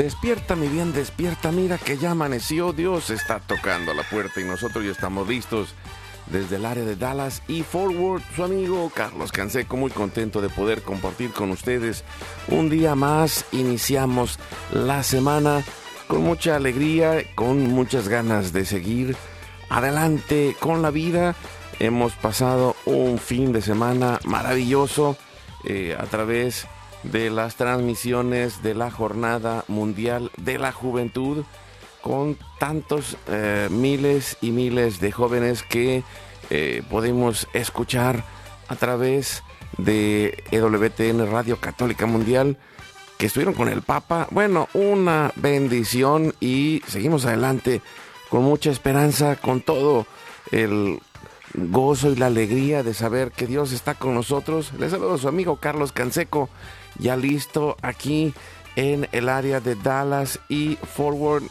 Despierta, 0.00 0.56
mi 0.56 0.66
bien, 0.66 0.94
despierta. 0.94 1.52
Mira 1.52 1.76
que 1.76 1.98
ya 1.98 2.12
amaneció. 2.12 2.72
Dios 2.72 3.10
está 3.10 3.38
tocando 3.38 3.92
la 3.92 4.02
puerta 4.02 4.40
y 4.40 4.44
nosotros 4.44 4.82
ya 4.82 4.92
estamos 4.92 5.28
listos 5.28 5.74
desde 6.24 6.56
el 6.56 6.64
área 6.64 6.86
de 6.86 6.96
Dallas 6.96 7.42
y 7.48 7.62
Forward. 7.62 8.22
Su 8.34 8.44
amigo 8.44 8.90
Carlos 8.94 9.30
Canseco, 9.30 9.76
muy 9.76 9.90
contento 9.90 10.40
de 10.40 10.48
poder 10.48 10.80
compartir 10.80 11.32
con 11.32 11.50
ustedes 11.50 12.02
un 12.48 12.70
día 12.70 12.94
más. 12.94 13.44
Iniciamos 13.52 14.38
la 14.72 15.02
semana 15.02 15.62
con 16.06 16.22
mucha 16.22 16.56
alegría, 16.56 17.22
con 17.34 17.70
muchas 17.70 18.08
ganas 18.08 18.54
de 18.54 18.64
seguir 18.64 19.16
adelante 19.68 20.56
con 20.58 20.80
la 20.80 20.90
vida. 20.90 21.36
Hemos 21.78 22.14
pasado 22.14 22.74
un 22.86 23.18
fin 23.18 23.52
de 23.52 23.60
semana 23.60 24.18
maravilloso 24.24 25.18
eh, 25.66 25.94
a 26.00 26.06
través 26.06 26.62
de 26.64 26.79
de 27.02 27.30
las 27.30 27.56
transmisiones 27.56 28.62
de 28.62 28.74
la 28.74 28.90
Jornada 28.90 29.64
Mundial 29.68 30.30
de 30.36 30.58
la 30.58 30.72
Juventud 30.72 31.44
con 32.00 32.38
tantos 32.58 33.16
eh, 33.28 33.68
miles 33.70 34.36
y 34.40 34.50
miles 34.50 35.00
de 35.00 35.12
jóvenes 35.12 35.62
que 35.62 36.02
eh, 36.50 36.82
podemos 36.90 37.46
escuchar 37.52 38.24
a 38.68 38.76
través 38.76 39.42
de 39.78 40.42
EWTN 40.50 41.30
Radio 41.30 41.58
Católica 41.58 42.06
Mundial 42.06 42.56
que 43.18 43.26
estuvieron 43.26 43.54
con 43.54 43.68
el 43.68 43.82
Papa. 43.82 44.26
Bueno, 44.30 44.68
una 44.72 45.32
bendición 45.36 46.34
y 46.40 46.82
seguimos 46.86 47.26
adelante 47.26 47.82
con 48.30 48.42
mucha 48.44 48.70
esperanza, 48.70 49.36
con 49.36 49.60
todo 49.60 50.06
el 50.52 51.00
gozo 51.54 52.10
y 52.10 52.16
la 52.16 52.26
alegría 52.26 52.82
de 52.82 52.94
saber 52.94 53.32
que 53.32 53.46
Dios 53.46 53.72
está 53.72 53.94
con 53.94 54.14
nosotros. 54.14 54.72
Les 54.78 54.92
saludo 54.92 55.14
a 55.14 55.18
su 55.18 55.28
amigo 55.28 55.56
Carlos 55.56 55.92
Canseco 55.92 56.48
ya 57.00 57.16
listo 57.16 57.76
aquí 57.82 58.34
en 58.76 59.08
el 59.12 59.28
área 59.28 59.60
de 59.60 59.74
Dallas 59.74 60.40
y 60.48 60.76
Forward 60.76 61.44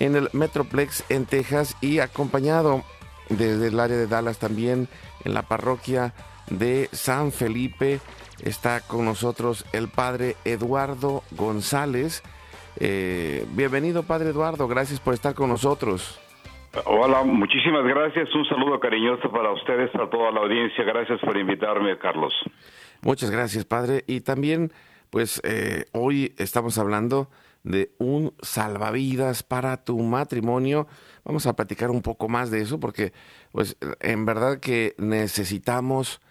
en 0.00 0.16
el 0.16 0.28
Metroplex 0.32 1.04
en 1.10 1.26
Texas 1.26 1.76
y 1.80 1.98
acompañado 1.98 2.82
desde 3.28 3.68
el 3.68 3.78
área 3.78 3.96
de 3.96 4.06
Dallas 4.06 4.38
también 4.38 4.88
en 5.24 5.34
la 5.34 5.42
parroquia 5.42 6.14
de 6.48 6.88
San 6.92 7.32
Felipe 7.32 8.00
está 8.42 8.80
con 8.80 9.04
nosotros 9.04 9.64
el 9.72 9.88
padre 9.88 10.36
Eduardo 10.44 11.22
González. 11.32 12.22
Eh, 12.80 13.46
bienvenido 13.50 14.02
padre 14.02 14.30
Eduardo, 14.30 14.66
gracias 14.66 15.00
por 15.00 15.14
estar 15.14 15.34
con 15.34 15.48
nosotros. 15.48 16.18
Hola, 16.86 17.22
muchísimas 17.22 17.84
gracias. 17.84 18.34
Un 18.34 18.46
saludo 18.46 18.80
cariñoso 18.80 19.30
para 19.30 19.52
ustedes, 19.52 19.94
a 19.94 20.08
toda 20.08 20.30
la 20.30 20.40
audiencia. 20.40 20.82
Gracias 20.84 21.20
por 21.20 21.36
invitarme, 21.36 21.98
Carlos. 21.98 22.32
Muchas 23.02 23.30
gracias, 23.30 23.66
padre. 23.66 24.04
Y 24.06 24.22
también 24.22 24.72
pues 25.12 25.42
eh, 25.44 25.84
hoy 25.92 26.34
estamos 26.38 26.78
hablando 26.78 27.28
de 27.64 27.92
un 27.98 28.32
salvavidas 28.40 29.42
para 29.42 29.84
tu 29.84 29.98
matrimonio. 29.98 30.88
Vamos 31.22 31.44
a 31.44 31.54
platicar 31.54 31.90
un 31.90 32.00
poco 32.00 32.30
más 32.30 32.50
de 32.50 32.62
eso 32.62 32.80
porque 32.80 33.12
pues 33.52 33.76
en 34.00 34.24
verdad 34.24 34.58
que 34.58 34.94
necesitamos 34.96 36.22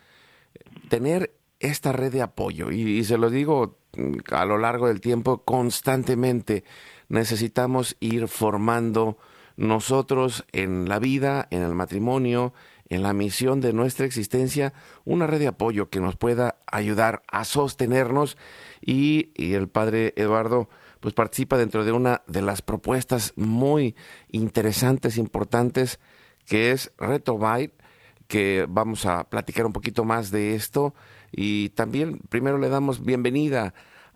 tener 0.89 1.31
esta 1.59 1.91
red 1.91 2.11
de 2.11 2.23
apoyo 2.23 2.71
y, 2.71 2.81
y 2.81 3.03
se 3.03 3.19
lo 3.19 3.29
digo 3.29 3.77
mm, 3.95 4.33
a 4.33 4.45
lo 4.45 4.57
largo 4.57 4.87
del 4.87 4.99
tiempo 4.99 5.43
constantemente 5.43 6.63
necesitamos 7.07 7.97
ir 7.99 8.27
formando 8.27 9.19
nosotros 9.57 10.43
en 10.53 10.89
la 10.89 10.97
vida, 10.97 11.47
en 11.51 11.61
el 11.61 11.75
matrimonio, 11.75 12.51
en 12.91 13.03
la 13.03 13.13
misión 13.13 13.61
de 13.61 13.71
nuestra 13.71 14.05
existencia, 14.05 14.73
una 15.05 15.25
red 15.25 15.39
de 15.39 15.47
apoyo 15.47 15.89
que 15.89 16.01
nos 16.01 16.17
pueda 16.17 16.57
ayudar 16.67 17.23
a 17.31 17.45
sostenernos 17.45 18.37
y, 18.81 19.31
el 19.37 19.69
padre 19.69 20.13
Eduardo 20.17 20.67
pues 20.99 21.13
participa 21.13 21.57
dentro 21.57 21.85
de 21.85 21.93
una 21.93 22.21
de 22.27 22.41
las 22.41 22.61
propuestas 22.61 23.31
muy 23.37 23.95
interesantes, 24.27 25.17
importantes, 25.17 26.01
que 26.45 26.71
es 26.71 26.91
Reto 26.97 27.37
Byte, 27.37 27.81
que 28.27 28.65
vamos 28.67 29.05
a 29.05 29.23
platicar 29.23 29.65
un 29.65 29.73
poquito 29.73 30.03
más 30.03 30.29
de 30.29 30.55
esto. 30.55 30.93
Y 31.31 31.69
también 31.69 32.19
primero 32.27 32.57
le 32.57 32.67
damos 32.67 33.05
bienvenida 33.05 33.73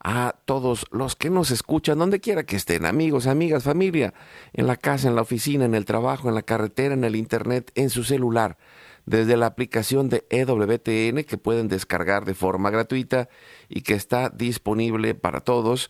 a 0.08 0.36
todos 0.46 0.86
los 0.92 1.16
que 1.16 1.32
nos 1.32 1.50
escuchan, 1.50 1.98
donde 1.98 2.20
quiera 2.20 2.44
que 2.44 2.56
estén, 2.56 2.86
amigos, 2.86 3.26
amigas, 3.26 3.64
familia, 3.64 4.14
en 4.54 4.68
la 4.68 4.76
casa, 4.76 5.08
en 5.08 5.16
la 5.16 5.24
oficina, 5.24 5.66
en 5.66 5.74
el 5.74 5.86
trabajo, 5.86 6.30
en 6.30 6.36
la 6.36 6.44
carretera, 6.44 6.94
en 6.94 7.04
el 7.04 7.16
internet, 7.16 7.72
en 7.74 7.90
su 7.90 8.04
celular, 8.04 8.60
desde 9.08 9.36
la 9.36 9.48
aplicación 9.48 10.08
de 10.08 10.24
EWTN 10.30 11.24
que 11.24 11.40
pueden 11.40 11.70
descargar 11.70 12.24
de 12.24 12.36
forma 12.36 12.70
gratuita 12.70 13.30
y 13.68 13.82
que 13.82 13.96
está 13.96 14.30
disponible 14.30 15.16
para 15.16 15.40
todos. 15.40 15.90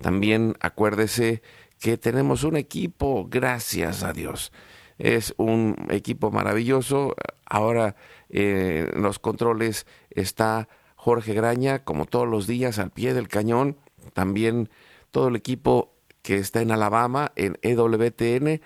También 0.00 0.54
acuérdese 0.60 1.42
que 1.80 1.98
tenemos 1.98 2.44
un 2.44 2.56
equipo, 2.56 3.26
gracias 3.28 4.04
a 4.04 4.12
Dios. 4.12 4.52
Es 4.96 5.34
un 5.38 5.88
equipo 5.90 6.30
maravilloso. 6.30 7.16
Ahora 7.44 7.96
eh, 8.30 8.92
los 8.94 9.18
controles 9.18 9.88
está 10.10 10.68
Jorge 11.06 11.34
Graña, 11.34 11.84
como 11.84 12.06
todos 12.06 12.26
los 12.26 12.48
días, 12.48 12.80
al 12.80 12.90
pie 12.90 13.14
del 13.14 13.28
cañón. 13.28 13.76
También 14.12 14.70
todo 15.12 15.28
el 15.28 15.36
equipo 15.36 15.94
que 16.22 16.34
está 16.34 16.62
en 16.62 16.72
Alabama, 16.72 17.30
en 17.36 17.58
EWTN, 17.62 18.60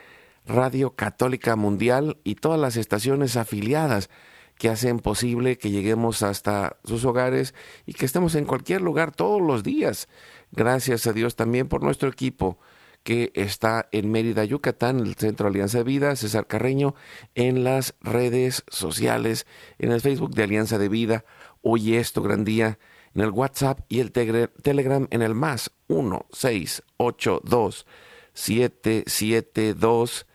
Radio 0.46 0.96
Católica 0.96 1.54
Mundial 1.56 2.16
y 2.24 2.36
todas 2.36 2.58
las 2.58 2.78
estaciones 2.78 3.36
afiliadas 3.36 4.08
que 4.56 4.70
hacen 4.70 5.00
posible 5.00 5.58
que 5.58 5.70
lleguemos 5.70 6.22
hasta 6.22 6.78
sus 6.82 7.04
hogares 7.04 7.54
y 7.84 7.92
que 7.92 8.06
estemos 8.06 8.34
en 8.34 8.46
cualquier 8.46 8.80
lugar 8.80 9.12
todos 9.12 9.42
los 9.42 9.62
días. 9.62 10.08
Gracias 10.50 11.06
a 11.06 11.12
Dios 11.12 11.36
también 11.36 11.68
por 11.68 11.82
nuestro 11.82 12.08
equipo 12.08 12.58
que 13.02 13.32
está 13.34 13.88
en 13.92 14.10
Mérida, 14.10 14.44
Yucatán, 14.44 15.00
el 15.00 15.14
Centro 15.14 15.48
Alianza 15.48 15.76
de 15.78 15.84
Vida, 15.84 16.16
César 16.16 16.46
Carreño, 16.46 16.94
en 17.34 17.64
las 17.64 17.96
redes 18.00 18.64
sociales, 18.68 19.46
en 19.78 19.92
el 19.92 20.00
Facebook 20.00 20.34
de 20.34 20.44
Alianza 20.44 20.78
de 20.78 20.88
Vida, 20.88 21.24
Hoy 21.62 21.96
es 21.96 22.12
tu 22.12 22.22
gran 22.22 22.44
día 22.44 22.78
en 23.14 23.22
el 23.22 23.30
WhatsApp 23.30 23.80
y 23.88 24.00
el 24.00 24.12
Telegram 24.12 25.08
en 25.10 25.22
el 25.22 25.34
más 25.34 25.70
1682 25.88 27.86
772 28.32 30.26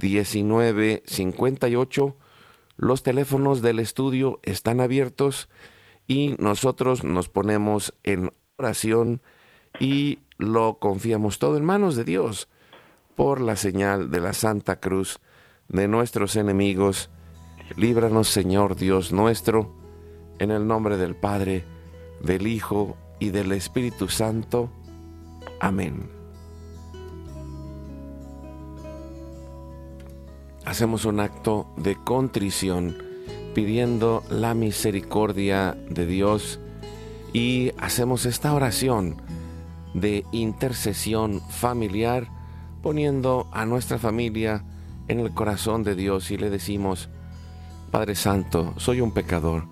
1958. 0.00 2.16
Los 2.76 3.02
teléfonos 3.02 3.62
del 3.62 3.78
estudio 3.78 4.40
están 4.42 4.80
abiertos 4.80 5.48
y 6.08 6.34
nosotros 6.38 7.04
nos 7.04 7.28
ponemos 7.28 7.94
en 8.02 8.32
oración 8.56 9.22
y 9.78 10.20
lo 10.38 10.78
confiamos 10.78 11.38
todo 11.38 11.56
en 11.56 11.64
manos 11.64 11.94
de 11.94 12.04
Dios 12.04 12.48
por 13.14 13.40
la 13.40 13.56
señal 13.56 14.10
de 14.10 14.20
la 14.20 14.32
Santa 14.32 14.80
Cruz 14.80 15.20
de 15.68 15.86
nuestros 15.86 16.34
enemigos. 16.34 17.10
Líbranos, 17.76 18.28
Señor 18.28 18.74
Dios 18.74 19.12
nuestro 19.12 19.81
en 20.42 20.50
el 20.50 20.66
nombre 20.66 20.96
del 20.96 21.14
Padre, 21.14 21.64
del 22.20 22.48
Hijo 22.48 22.96
y 23.20 23.30
del 23.30 23.52
Espíritu 23.52 24.08
Santo. 24.08 24.70
Amén. 25.60 26.10
Hacemos 30.64 31.04
un 31.04 31.20
acto 31.20 31.68
de 31.76 31.94
contrición 31.94 32.96
pidiendo 33.54 34.24
la 34.30 34.54
misericordia 34.54 35.76
de 35.88 36.06
Dios 36.06 36.58
y 37.32 37.70
hacemos 37.78 38.26
esta 38.26 38.52
oración 38.52 39.22
de 39.94 40.24
intercesión 40.32 41.40
familiar 41.50 42.26
poniendo 42.82 43.46
a 43.52 43.64
nuestra 43.64 43.96
familia 43.96 44.64
en 45.06 45.20
el 45.20 45.32
corazón 45.34 45.84
de 45.84 45.94
Dios 45.94 46.32
y 46.32 46.36
le 46.36 46.50
decimos, 46.50 47.10
Padre 47.92 48.16
Santo, 48.16 48.74
soy 48.76 49.00
un 49.00 49.12
pecador, 49.12 49.71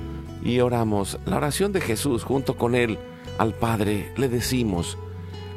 y 0.43 0.59
oramos 0.59 1.19
la 1.25 1.37
oración 1.37 1.71
de 1.71 1.81
Jesús 1.81 2.23
junto 2.23 2.55
con 2.55 2.75
él 2.75 2.97
al 3.37 3.53
Padre. 3.53 4.11
Le 4.17 4.29
decimos, 4.29 4.97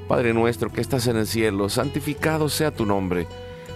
Padre 0.08 0.34
nuestro 0.34 0.70
que 0.70 0.80
estás 0.80 1.06
en 1.06 1.16
el 1.16 1.26
cielo, 1.26 1.68
santificado 1.68 2.48
sea 2.48 2.70
tu 2.70 2.86
nombre. 2.86 3.26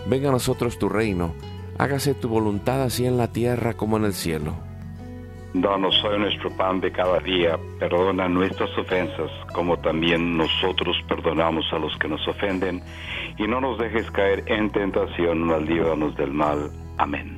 Venga 0.06 0.28
a 0.28 0.32
nosotros 0.32 0.78
tu 0.78 0.88
reino. 0.88 1.34
Hágase 1.78 2.14
tu 2.14 2.28
voluntad 2.28 2.82
así 2.82 3.06
en 3.06 3.16
la 3.16 3.28
tierra 3.28 3.74
como 3.74 3.96
en 3.96 4.04
el 4.04 4.12
cielo. 4.12 4.54
Danos 5.54 5.94
hoy 6.04 6.18
nuestro 6.18 6.50
pan 6.50 6.80
de 6.80 6.92
cada 6.92 7.20
día, 7.20 7.58
perdona 7.78 8.28
nuestras 8.28 8.68
ofensas, 8.76 9.30
como 9.54 9.78
también 9.78 10.36
nosotros 10.36 10.94
perdonamos 11.08 11.64
a 11.72 11.78
los 11.78 11.96
que 11.98 12.06
nos 12.06 12.26
ofenden, 12.28 12.82
y 13.38 13.46
no 13.46 13.60
nos 13.60 13.78
dejes 13.78 14.10
caer 14.10 14.44
en 14.46 14.70
tentación, 14.70 15.48
líbranos 15.66 16.14
del 16.16 16.32
mal. 16.32 16.70
Amén. 16.98 17.37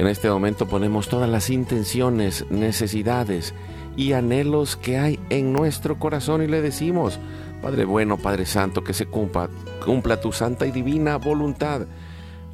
En 0.00 0.06
este 0.06 0.30
momento 0.30 0.66
ponemos 0.66 1.10
todas 1.10 1.28
las 1.28 1.50
intenciones, 1.50 2.46
necesidades 2.48 3.52
y 3.98 4.14
anhelos 4.14 4.76
que 4.76 4.96
hay 4.98 5.20
en 5.28 5.52
nuestro 5.52 5.98
corazón 5.98 6.42
y 6.42 6.46
le 6.46 6.62
decimos, 6.62 7.18
Padre 7.60 7.84
bueno, 7.84 8.16
Padre 8.16 8.46
Santo, 8.46 8.82
que 8.82 8.94
se 8.94 9.04
cumpla, 9.04 9.50
cumpla 9.84 10.18
tu 10.18 10.32
santa 10.32 10.64
y 10.64 10.70
divina 10.70 11.18
voluntad. 11.18 11.82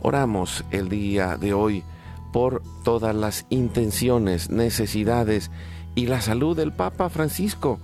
Oramos 0.03 0.65
el 0.73 0.89
día 0.89 1.37
de 1.37 1.55
hoy 1.55 1.85
por 2.33 2.65
todas 2.83 3.15
las 3.15 3.47
intenciones, 3.49 4.51
necesidades 4.51 5.53
y 5.95 6.09
la 6.09 6.23
salud 6.23 6.57
del 6.57 6.73
Papa 6.73 7.11
Francisco 7.11 7.79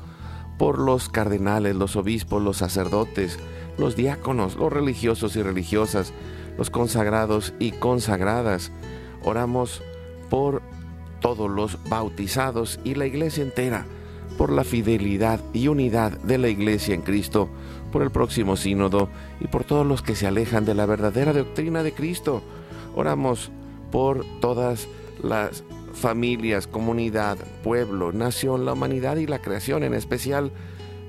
por 0.59 0.81
los 0.81 1.09
cardenales, 1.09 1.76
los 1.76 1.94
obispos, 1.94 2.43
los 2.43 2.56
sacerdotes, 2.56 3.38
los 3.79 3.94
diáconos, 3.94 4.56
los 4.56 4.73
religiosos 4.73 5.37
y 5.37 5.43
religiosas, 5.43 6.12
los 6.59 6.69
consagrados 6.69 7.55
y 7.61 7.70
consagradas. 7.70 8.73
Oramos 9.24 9.82
por 10.30 10.62
todos 11.20 11.50
los 11.50 11.78
bautizados 11.88 12.80
y 12.84 12.94
la 12.94 13.06
iglesia 13.06 13.42
entera, 13.42 13.86
por 14.36 14.50
la 14.50 14.64
fidelidad 14.64 15.40
y 15.52 15.69
unidad 15.69 16.12
de 16.20 16.38
la 16.38 16.48
iglesia 16.48 16.94
en 16.94 17.02
Cristo, 17.02 17.48
por 17.92 18.02
el 18.02 18.10
próximo 18.10 18.56
sínodo 18.56 19.08
y 19.40 19.46
por 19.46 19.64
todos 19.64 19.86
los 19.86 20.02
que 20.02 20.16
se 20.16 20.26
alejan 20.26 20.64
de 20.64 20.74
la 20.74 20.86
verdadera 20.86 21.32
doctrina 21.32 21.82
de 21.82 21.92
Cristo. 21.92 22.42
Oramos 22.94 23.50
por 23.90 24.24
todas 24.40 24.88
las 25.23 25.64
familias, 25.92 26.66
comunidad, 26.66 27.38
pueblo, 27.62 28.12
nación, 28.12 28.64
la 28.64 28.73
humanidad 28.73 29.16
y 29.16 29.26
la 29.26 29.40
creación, 29.40 29.85
en 29.85 29.94
especial 29.94 30.50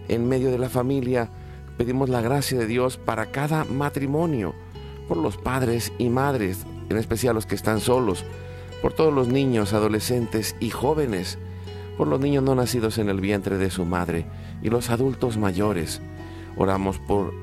en 0.08 0.28
medio 0.28 0.52
de 0.52 0.60
la 0.60 0.70
familia. 0.70 1.30
Pedimos 1.78 2.10
la 2.10 2.22
gracia 2.22 2.60
de 2.60 2.68
Dios 2.68 2.98
para 2.98 3.32
cada 3.32 3.64
matrimonio, 3.64 4.54
por 5.08 5.18
los 5.18 5.38
padres 5.38 5.92
y 5.98 6.10
madres, 6.10 6.66
en 6.90 6.98
especial 6.98 7.36
los 7.36 7.46
que 7.46 7.56
están 7.56 7.80
solos, 7.80 8.26
por 8.82 8.94
todos 8.94 9.14
los 9.14 9.28
niños, 9.28 9.74
adolescentes 9.74 10.56
y 10.60 10.70
jóvenes, 10.70 11.38
por 11.98 12.08
los 12.08 12.20
niños 12.20 12.44
no 12.44 12.56
nacidos 12.56 12.98
en 12.98 13.10
el 13.10 13.22
vientre 13.22 13.58
de 13.58 13.70
su 13.70 13.86
madre 13.86 14.26
y 14.62 14.70
los 14.70 14.90
adultos 14.90 15.38
mayores. 15.38 16.02
Oramos 16.58 17.00
por 17.00 17.34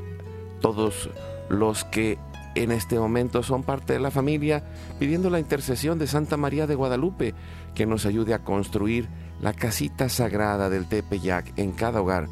todos 0.61 1.11
los 1.49 1.85
que 1.85 2.19
en 2.55 2.73
este 2.73 2.99
momento 2.99 3.43
son 3.43 3.63
parte 3.63 3.93
de 3.93 4.01
la 4.01 4.11
familia, 4.11 4.65
pidiendo 4.99 5.31
la 5.31 5.39
intercesión 5.39 5.99
de 5.99 6.07
Santa 6.07 6.37
María 6.37 6.67
de 6.67 6.75
Guadalupe, 6.75 7.35
que 7.75 7.87
nos 7.87 8.07
ayude 8.07 8.35
a 8.35 8.43
construir 8.43 9.09
la 9.41 9.53
casita 9.53 10.09
sagrada 10.09 10.69
del 10.69 10.87
Tepeyac 10.87 11.53
en 11.57 11.73
cada 11.73 12.01
hogar, 12.01 12.29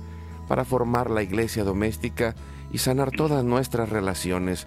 para 0.49 0.65
formar 0.65 1.11
la 1.11 1.23
iglesia 1.23 1.63
doméstica 1.63 2.35
y 2.73 2.79
sanar 2.79 3.11
todas 3.13 3.45
nuestras 3.45 3.89
relaciones. 3.89 4.67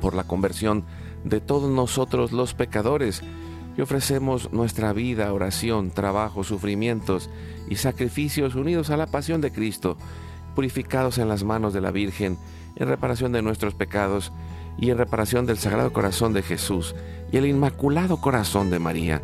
por 0.00 0.14
la 0.14 0.24
conversión 0.24 0.84
de 1.24 1.40
todos 1.40 1.70
nosotros 1.70 2.32
los 2.32 2.54
pecadores, 2.54 3.22
y 3.76 3.80
ofrecemos 3.80 4.52
nuestra 4.52 4.92
vida, 4.92 5.32
oración, 5.32 5.92
trabajo, 5.92 6.42
sufrimientos 6.42 7.30
y 7.68 7.76
sacrificios 7.76 8.56
unidos 8.56 8.90
a 8.90 8.96
la 8.96 9.06
pasión 9.06 9.40
de 9.40 9.52
Cristo 9.52 9.96
purificados 10.56 11.18
en 11.18 11.28
las 11.28 11.44
manos 11.44 11.72
de 11.72 11.80
la 11.80 11.92
Virgen, 11.92 12.36
en 12.74 12.88
reparación 12.88 13.30
de 13.30 13.42
nuestros 13.42 13.74
pecados 13.74 14.32
y 14.76 14.90
en 14.90 14.98
reparación 14.98 15.46
del 15.46 15.58
Sagrado 15.58 15.92
Corazón 15.92 16.32
de 16.32 16.42
Jesús 16.42 16.96
y 17.30 17.36
el 17.36 17.46
Inmaculado 17.46 18.20
Corazón 18.20 18.68
de 18.68 18.80
María. 18.80 19.22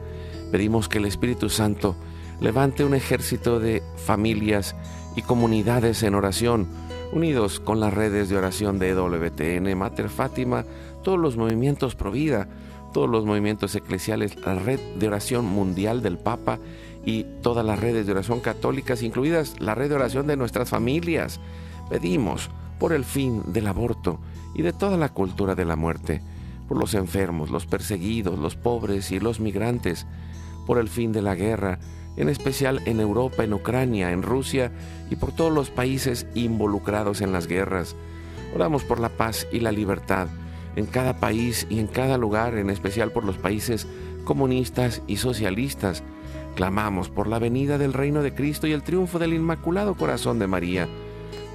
Pedimos 0.53 0.89
que 0.89 0.99
el 0.99 1.07
Espíritu 1.07 1.51
Santo 1.51 1.97
levante 2.41 2.85
un 2.85 2.95
ejército 2.95 3.59
de 3.59 3.83
familias 3.97 4.77
y 5.17 5.23
comunidades 5.23 6.05
en 6.05 6.15
oración, 6.15 6.69
unidos 7.15 7.61
con 7.61 7.79
las 7.79 7.95
redes 7.95 8.29
de 8.29 8.37
oración 8.37 8.79
de 8.81 8.93
WTN, 8.93 9.79
Mater 9.79 10.09
Fátima, 10.09 10.65
todos 11.05 11.19
los 11.19 11.37
movimientos 11.37 11.95
Provida, 11.95 12.49
todos 12.93 13.09
los 13.09 13.25
movimientos 13.25 13.75
eclesiales, 13.77 14.37
la 14.45 14.57
red 14.57 14.81
de 14.99 15.07
oración 15.07 15.45
mundial 15.45 16.03
del 16.03 16.19
Papa 16.19 16.59
y 17.05 17.25
todas 17.41 17.65
las 17.65 17.79
redes 17.79 18.07
de 18.07 18.13
oración 18.13 18.41
católicas, 18.41 19.03
incluidas 19.03 19.61
la 19.61 19.77
red 19.77 19.89
de 19.91 19.95
oración 19.95 20.27
de 20.27 20.37
nuestras 20.37 20.69
familias. 20.69 21.41
Pedimos 21.89 22.51
por 22.81 22.93
el 22.93 23.05
fin 23.05 23.43
del 23.47 23.69
aborto 23.69 24.19
y 24.55 24.63
de 24.63 24.73
toda 24.73 24.97
la 24.97 25.11
cultura 25.11 25.55
de 25.55 25.65
la 25.65 25.77
muerte, 25.77 26.21
por 26.67 26.79
los 26.79 26.95
enfermos, 26.95 27.51
los 27.51 27.67
perseguidos, 27.67 28.39
los 28.39 28.57
pobres 28.57 29.13
y 29.13 29.21
los 29.21 29.39
migrantes, 29.39 30.07
por 30.67 30.79
el 30.79 30.89
fin 30.89 31.13
de 31.13 31.23
la 31.23 31.37
guerra, 31.37 31.79
en 32.17 32.29
especial 32.29 32.81
en 32.87 33.01
Europa, 33.01 33.45
en 33.45 33.55
Ucrania, 33.55 34.13
en 34.13 34.23
Rusia 34.23 34.71
y 35.11 35.17
por 35.17 35.33
todos 35.33 35.53
los 35.53 35.71
países 35.71 36.27
involucrados 36.35 37.21
en 37.21 37.33
las 37.33 37.47
guerras. 37.47 37.97
Oramos 38.55 38.85
por 38.85 39.01
la 39.01 39.09
paz 39.09 39.47
y 39.53 39.61
la 39.61 39.73
libertad 39.73 40.29
en 40.77 40.87
cada 40.87 41.17
país 41.19 41.67
y 41.71 41.79
en 41.79 41.87
cada 41.87 42.19
lugar, 42.19 42.57
en 42.57 42.71
especial 42.71 43.13
por 43.13 43.25
los 43.25 43.37
países 43.37 43.87
comunistas 44.25 45.03
y 45.07 45.17
socialistas. 45.17 46.03
Clamamos 46.55 47.09
por 47.09 47.27
la 47.27 47.39
venida 47.39 47.79
del 47.79 47.93
reino 47.93 48.23
de 48.23 48.35
Cristo 48.35 48.67
y 48.67 48.73
el 48.73 48.83
triunfo 48.83 49.19
del 49.19 49.35
Inmaculado 49.35 49.95
Corazón 49.95 50.39
de 50.39 50.47
María. 50.47 50.89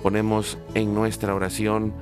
Ponemos 0.03 0.57
en 0.73 0.93
nuestra 0.93 1.35
oración 1.35 1.93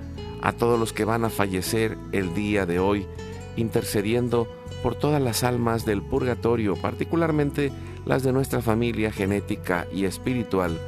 a 0.42 0.52
todos 0.54 0.80
los 0.80 0.94
que 0.94 1.06
van 1.06 1.26
a 1.26 1.30
fallecer 1.30 1.98
el 2.12 2.34
día 2.34 2.66
de 2.66 2.80
hoy, 2.80 3.08
intercediendo 3.56 4.48
por 4.88 4.96
todas 4.96 5.22
las 5.22 5.44
almas 5.44 5.84
del 5.84 6.02
purgatorio, 6.02 6.78
particularmente 6.78 7.74
las 8.06 8.24
de 8.24 8.32
nuestra 8.32 8.62
familia 8.62 9.12
genética 9.12 9.86
y 9.94 10.06
espiritual, 10.06 10.80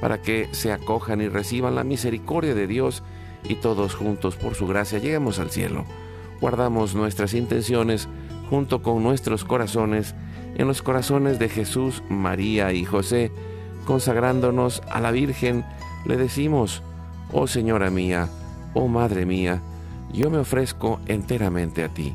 para 0.00 0.22
que 0.22 0.48
se 0.52 0.70
acojan 0.70 1.20
y 1.20 1.26
reciban 1.26 1.74
la 1.74 1.82
misericordia 1.82 2.54
de 2.54 2.68
Dios 2.68 3.02
y 3.42 3.56
todos 3.56 3.96
juntos 3.96 4.36
por 4.36 4.54
su 4.54 4.68
gracia 4.68 5.00
lleguemos 5.00 5.40
al 5.40 5.50
cielo. 5.50 5.84
Guardamos 6.40 6.94
nuestras 6.94 7.34
intenciones 7.34 8.08
junto 8.48 8.82
con 8.82 9.02
nuestros 9.02 9.44
corazones 9.44 10.14
en 10.54 10.68
los 10.68 10.80
corazones 10.80 11.40
de 11.40 11.48
Jesús, 11.48 12.04
María 12.08 12.72
y 12.72 12.84
José, 12.84 13.32
consagrándonos 13.84 14.80
a 14.88 15.00
la 15.00 15.10
Virgen, 15.10 15.64
le 16.06 16.16
decimos, 16.16 16.84
oh 17.32 17.48
Señora 17.48 17.90
mía, 17.90 18.28
oh 18.74 18.86
Madre 18.86 19.26
mía, 19.26 19.60
yo 20.12 20.30
me 20.30 20.38
ofrezco 20.38 21.00
enteramente 21.08 21.82
a 21.82 21.88
ti, 21.88 22.14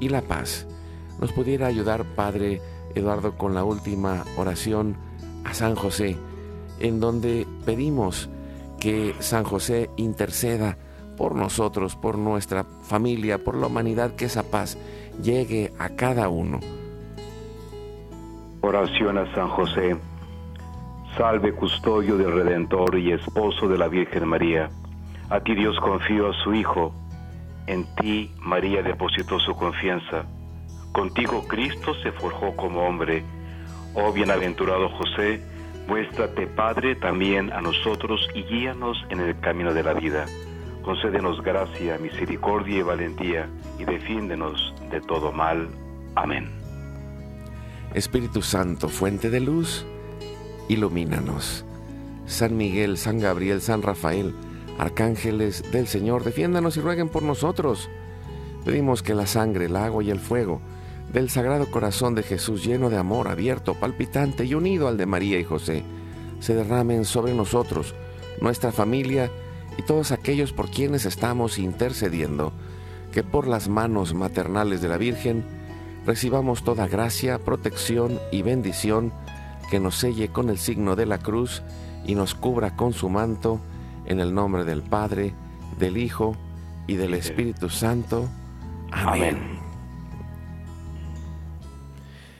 y 0.00 0.08
la 0.08 0.22
paz. 0.22 0.66
Nos 1.20 1.32
pudiera 1.32 1.66
ayudar, 1.66 2.04
Padre 2.14 2.60
Eduardo, 2.94 3.36
con 3.36 3.54
la 3.54 3.64
última 3.64 4.24
oración 4.36 4.96
a 5.44 5.54
San 5.54 5.74
José, 5.74 6.16
en 6.80 7.00
donde 7.00 7.46
pedimos 7.64 8.28
que 8.80 9.14
San 9.20 9.44
José 9.44 9.90
interceda 9.96 10.78
por 11.16 11.34
nosotros, 11.34 11.96
por 11.96 12.18
nuestra 12.18 12.64
familia, 12.82 13.42
por 13.42 13.56
la 13.56 13.68
humanidad, 13.68 14.14
que 14.16 14.26
esa 14.26 14.50
paz 14.50 14.76
llegue 15.22 15.72
a 15.78 15.90
cada 15.90 16.28
uno. 16.28 16.60
Oración 18.60 19.18
a 19.18 19.34
San 19.34 19.48
José. 19.48 19.96
Salve 21.16 21.52
custodio 21.52 22.18
del 22.18 22.32
Redentor 22.32 22.98
y 22.98 23.12
esposo 23.12 23.68
de 23.68 23.78
la 23.78 23.88
Virgen 23.88 24.28
María. 24.28 24.68
A 25.30 25.40
ti 25.40 25.54
Dios 25.54 25.78
confió 25.80 26.30
a 26.30 26.34
su 26.44 26.52
Hijo. 26.52 26.92
En 27.66 27.84
ti 27.96 28.30
María 28.40 28.82
depositó 28.82 29.38
su 29.40 29.54
confianza. 29.54 30.24
Contigo 30.92 31.46
Cristo 31.48 31.94
se 32.02 32.12
forjó 32.12 32.54
como 32.56 32.86
hombre. 32.86 33.24
Oh 33.94 34.12
bienaventurado 34.12 34.88
José, 34.90 35.40
Muéstrate, 35.86 36.48
Padre, 36.48 36.96
también 36.96 37.52
a 37.52 37.60
nosotros 37.60 38.20
y 38.34 38.42
guíanos 38.42 38.96
en 39.08 39.20
el 39.20 39.38
camino 39.38 39.72
de 39.72 39.84
la 39.84 39.94
vida. 39.94 40.26
Concédenos 40.82 41.40
gracia, 41.42 41.96
misericordia 41.98 42.78
y 42.78 42.82
valentía 42.82 43.48
y 43.78 43.84
defiéndenos 43.84 44.74
de 44.90 45.00
todo 45.00 45.30
mal. 45.30 45.68
Amén. 46.16 46.50
Espíritu 47.94 48.42
Santo, 48.42 48.88
fuente 48.88 49.30
de 49.30 49.40
luz, 49.40 49.86
ilumínanos. 50.68 51.64
San 52.26 52.56
Miguel, 52.56 52.98
San 52.98 53.20
Gabriel, 53.20 53.60
San 53.60 53.82
Rafael, 53.82 54.34
arcángeles 54.78 55.70
del 55.72 55.86
Señor, 55.86 56.24
defiéndanos 56.24 56.76
y 56.76 56.80
rueguen 56.80 57.08
por 57.08 57.22
nosotros. 57.22 57.88
Pedimos 58.64 59.02
que 59.02 59.14
la 59.14 59.26
sangre, 59.26 59.66
el 59.66 59.76
agua 59.76 60.02
y 60.02 60.10
el 60.10 60.20
fuego 60.20 60.60
del 61.12 61.30
Sagrado 61.30 61.70
Corazón 61.70 62.14
de 62.14 62.22
Jesús 62.22 62.64
lleno 62.64 62.90
de 62.90 62.96
amor, 62.96 63.28
abierto, 63.28 63.74
palpitante 63.74 64.44
y 64.44 64.54
unido 64.54 64.88
al 64.88 64.96
de 64.96 65.06
María 65.06 65.38
y 65.38 65.44
José, 65.44 65.84
se 66.40 66.54
derramen 66.54 67.04
sobre 67.04 67.32
nosotros, 67.32 67.94
nuestra 68.40 68.72
familia 68.72 69.30
y 69.78 69.82
todos 69.82 70.12
aquellos 70.12 70.52
por 70.52 70.70
quienes 70.70 71.04
estamos 71.04 71.58
intercediendo, 71.58 72.52
que 73.12 73.22
por 73.22 73.46
las 73.46 73.68
manos 73.68 74.14
maternales 74.14 74.82
de 74.82 74.88
la 74.88 74.98
Virgen 74.98 75.44
recibamos 76.04 76.64
toda 76.64 76.86
gracia, 76.86 77.38
protección 77.38 78.18
y 78.30 78.42
bendición 78.42 79.12
que 79.70 79.80
nos 79.80 79.96
selle 79.96 80.28
con 80.28 80.50
el 80.50 80.58
signo 80.58 80.96
de 80.96 81.06
la 81.06 81.18
cruz 81.18 81.62
y 82.06 82.14
nos 82.14 82.34
cubra 82.34 82.76
con 82.76 82.92
su 82.92 83.08
manto, 83.08 83.60
en 84.06 84.20
el 84.20 84.34
nombre 84.34 84.64
del 84.64 84.82
Padre, 84.82 85.34
del 85.78 85.96
Hijo 85.96 86.36
y 86.86 86.96
del 86.96 87.14
Espíritu 87.14 87.68
Santo. 87.68 88.28
Amén. 88.92 89.56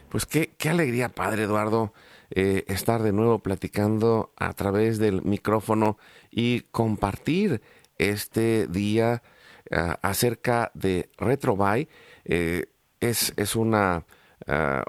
Pues 0.09 0.25
qué, 0.25 0.55
alegría, 0.71 1.09
Padre 1.09 1.43
Eduardo, 1.43 1.93
eh, 2.31 2.65
estar 2.69 3.03
de 3.03 3.13
nuevo 3.13 3.41
platicando 3.41 4.33
a 4.37 4.53
través 4.55 4.99
del 4.99 5.23
micrófono 5.23 5.99
y 6.31 6.61
compartir 6.71 7.61
este 7.99 8.67
día 8.69 9.23
eh, 9.71 9.95
acerca 10.01 10.71
de 10.75 11.11
Retrobuy. 11.19 11.89
Eh, 12.25 12.67
es, 13.01 13.35
es 13.37 13.57
una, 13.57 14.07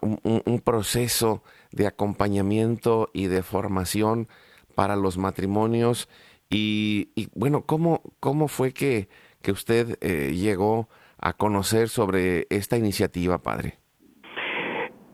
un, 0.02 0.62
proceso 0.64 1.44
de 1.72 1.88
acompañamiento 1.88 3.10
y 3.12 3.28
de 3.28 3.44
formación 3.44 4.30
para 4.76 4.96
los 4.96 5.18
matrimonios. 5.18 6.08
Y, 6.50 7.10
bueno, 7.36 7.64
¿cómo, 7.66 8.02
¿cómo 8.20 8.48
fue 8.48 8.74
que, 8.74 9.10
que 9.42 9.52
usted 9.52 10.00
llegó 10.32 10.88
a 11.20 11.34
conocer 11.34 11.90
sobre 11.90 12.46
esta 12.50 12.78
iniciativa, 12.78 13.40
Padre? 13.40 13.80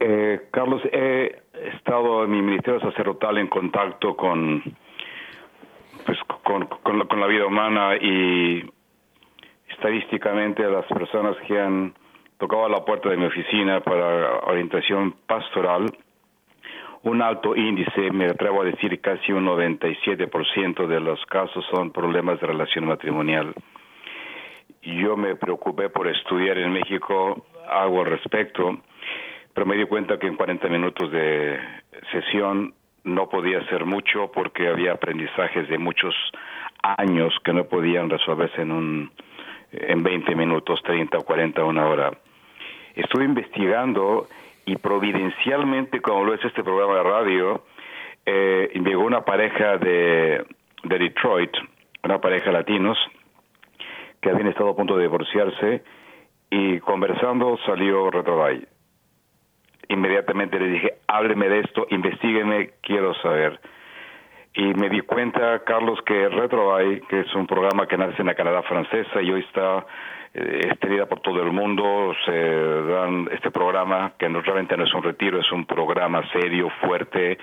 Eh, 0.06 0.50
Carlos, 0.52 0.82
he 0.92 1.44
estado 1.76 2.26
en 2.26 2.32
mi 2.32 2.42
ministerio 2.42 2.82
sacerdotal 2.82 3.38
en 3.38 3.48
contacto 3.48 4.18
con, 4.18 4.62
pues, 6.06 6.18
con, 6.44 6.66
con, 6.66 7.20
la, 7.20 7.28
vida 7.28 7.46
humana 7.46 7.96
y 7.96 8.70
estadísticamente 9.70 10.64
las 10.64 10.86
personas 10.88 11.38
que 11.48 11.58
han 11.58 11.94
tocado 12.38 12.68
la 12.68 12.84
puerta 12.84 13.10
de 13.10 13.16
mi 13.16 13.26
oficina 13.26 13.80
para 13.80 14.40
orientación 14.40 15.16
pastoral, 15.26 15.86
un 17.04 17.22
alto 17.22 17.56
índice, 17.56 18.12
me 18.12 18.26
atrevo 18.26 18.62
a 18.62 18.66
decir 18.66 19.00
casi 19.02 19.32
un 19.32 19.46
97% 19.46 20.88
de 20.88 21.00
los 21.00 21.24
casos 21.28 21.66
son 21.72 21.92
problemas 21.92 22.40
de 22.40 22.48
relación 22.48 22.86
matrimonial. 22.86 23.54
Yo 24.82 25.16
me 25.16 25.36
preocupé 25.36 25.90
por 25.90 26.08
estudiar 26.08 26.58
en 26.58 26.74
México 26.74 27.46
algo 27.70 28.02
al 28.02 28.08
respecto 28.08 28.80
pero 29.54 29.68
me 29.68 29.78
di 29.78 29.86
cuenta 29.86 30.18
que 30.18 30.28
en 30.28 30.36
40 30.36 30.68
minutos 30.68 31.12
de 31.12 31.60
sesión 32.12 32.74
no 33.04 33.30
podía 33.30 33.60
hacer 33.60 33.86
mucho 33.86 34.32
porque 34.32 34.68
había 34.68 34.94
aprendizajes 34.94 35.68
de 35.70 35.78
muchos 35.78 36.16
años 36.82 37.34
que 37.44 37.54
no 37.54 37.66
podían 37.66 38.10
resolverse 38.10 38.62
en 38.62 38.72
un 38.72 39.12
en 39.72 40.04
20 40.04 40.36
minutos, 40.36 40.82
30 40.84 41.18
o 41.18 41.22
40, 41.24 41.64
una 41.64 41.88
hora. 41.88 42.12
Estuve 42.96 43.26
investigando 43.26 44.28
y 44.66 44.78
providencialmente, 44.78 46.02
como 46.02 46.24
lo 46.24 46.34
es 46.34 46.44
este 46.44 46.64
programa 46.64 46.96
de 46.96 47.04
radio, 47.04 47.64
eh, 48.26 48.72
llegó 48.74 49.04
una 49.04 49.26
pareja 49.26 49.78
de, 49.78 50.46
de 50.84 51.00
Detroit, 51.00 51.52
una 52.04 52.20
pareja 52.20 52.48
de 52.48 52.54
latinos, 52.54 52.98
que 54.22 54.30
habían 54.30 54.48
estado 54.48 54.70
a 54.70 54.76
punto 54.76 54.96
de 54.96 55.04
divorciarse 55.04 55.84
y 56.50 56.80
conversando 56.80 57.58
salió 57.66 58.10
Retrobay. 58.10 58.66
Inmediatamente 59.90 60.60
le 60.60 60.68
dije, 60.68 60.94
hábleme 61.08 61.50
de 61.50 61.60
esto, 61.60 61.86
investigueme, 61.90 62.72
quiero 62.82 63.14
saber. 63.16 63.60
Y 64.56 64.74
me 64.76 64.90
di 64.90 65.02
cuenta, 65.02 65.64
Carlos, 65.64 66.00
que 66.06 66.30
Retrobay, 66.30 67.02
que 67.02 67.22
es 67.22 67.36
un 67.36 67.48
programa 67.48 67.88
que 67.88 67.98
nace 67.98 68.22
en 68.22 68.28
la 68.28 68.36
Canadá 68.36 68.62
francesa 68.64 69.22
y 69.22 69.32
hoy 69.32 69.42
está 69.42 69.86
eh, 70.36 71.06
por 71.10 71.22
todo 71.22 71.42
el 71.42 71.52
mundo, 71.52 72.14
se 72.26 72.32
dan 72.32 73.30
este 73.32 73.50
programa 73.52 74.14
que 74.18 74.30
no, 74.30 74.42
realmente 74.42 74.78
no 74.78 74.84
es 74.84 74.94
un 74.94 75.04
retiro, 75.04 75.40
es 75.40 75.52
un 75.52 75.66
programa 75.66 76.22
serio, 76.32 76.70
fuerte, 76.82 77.38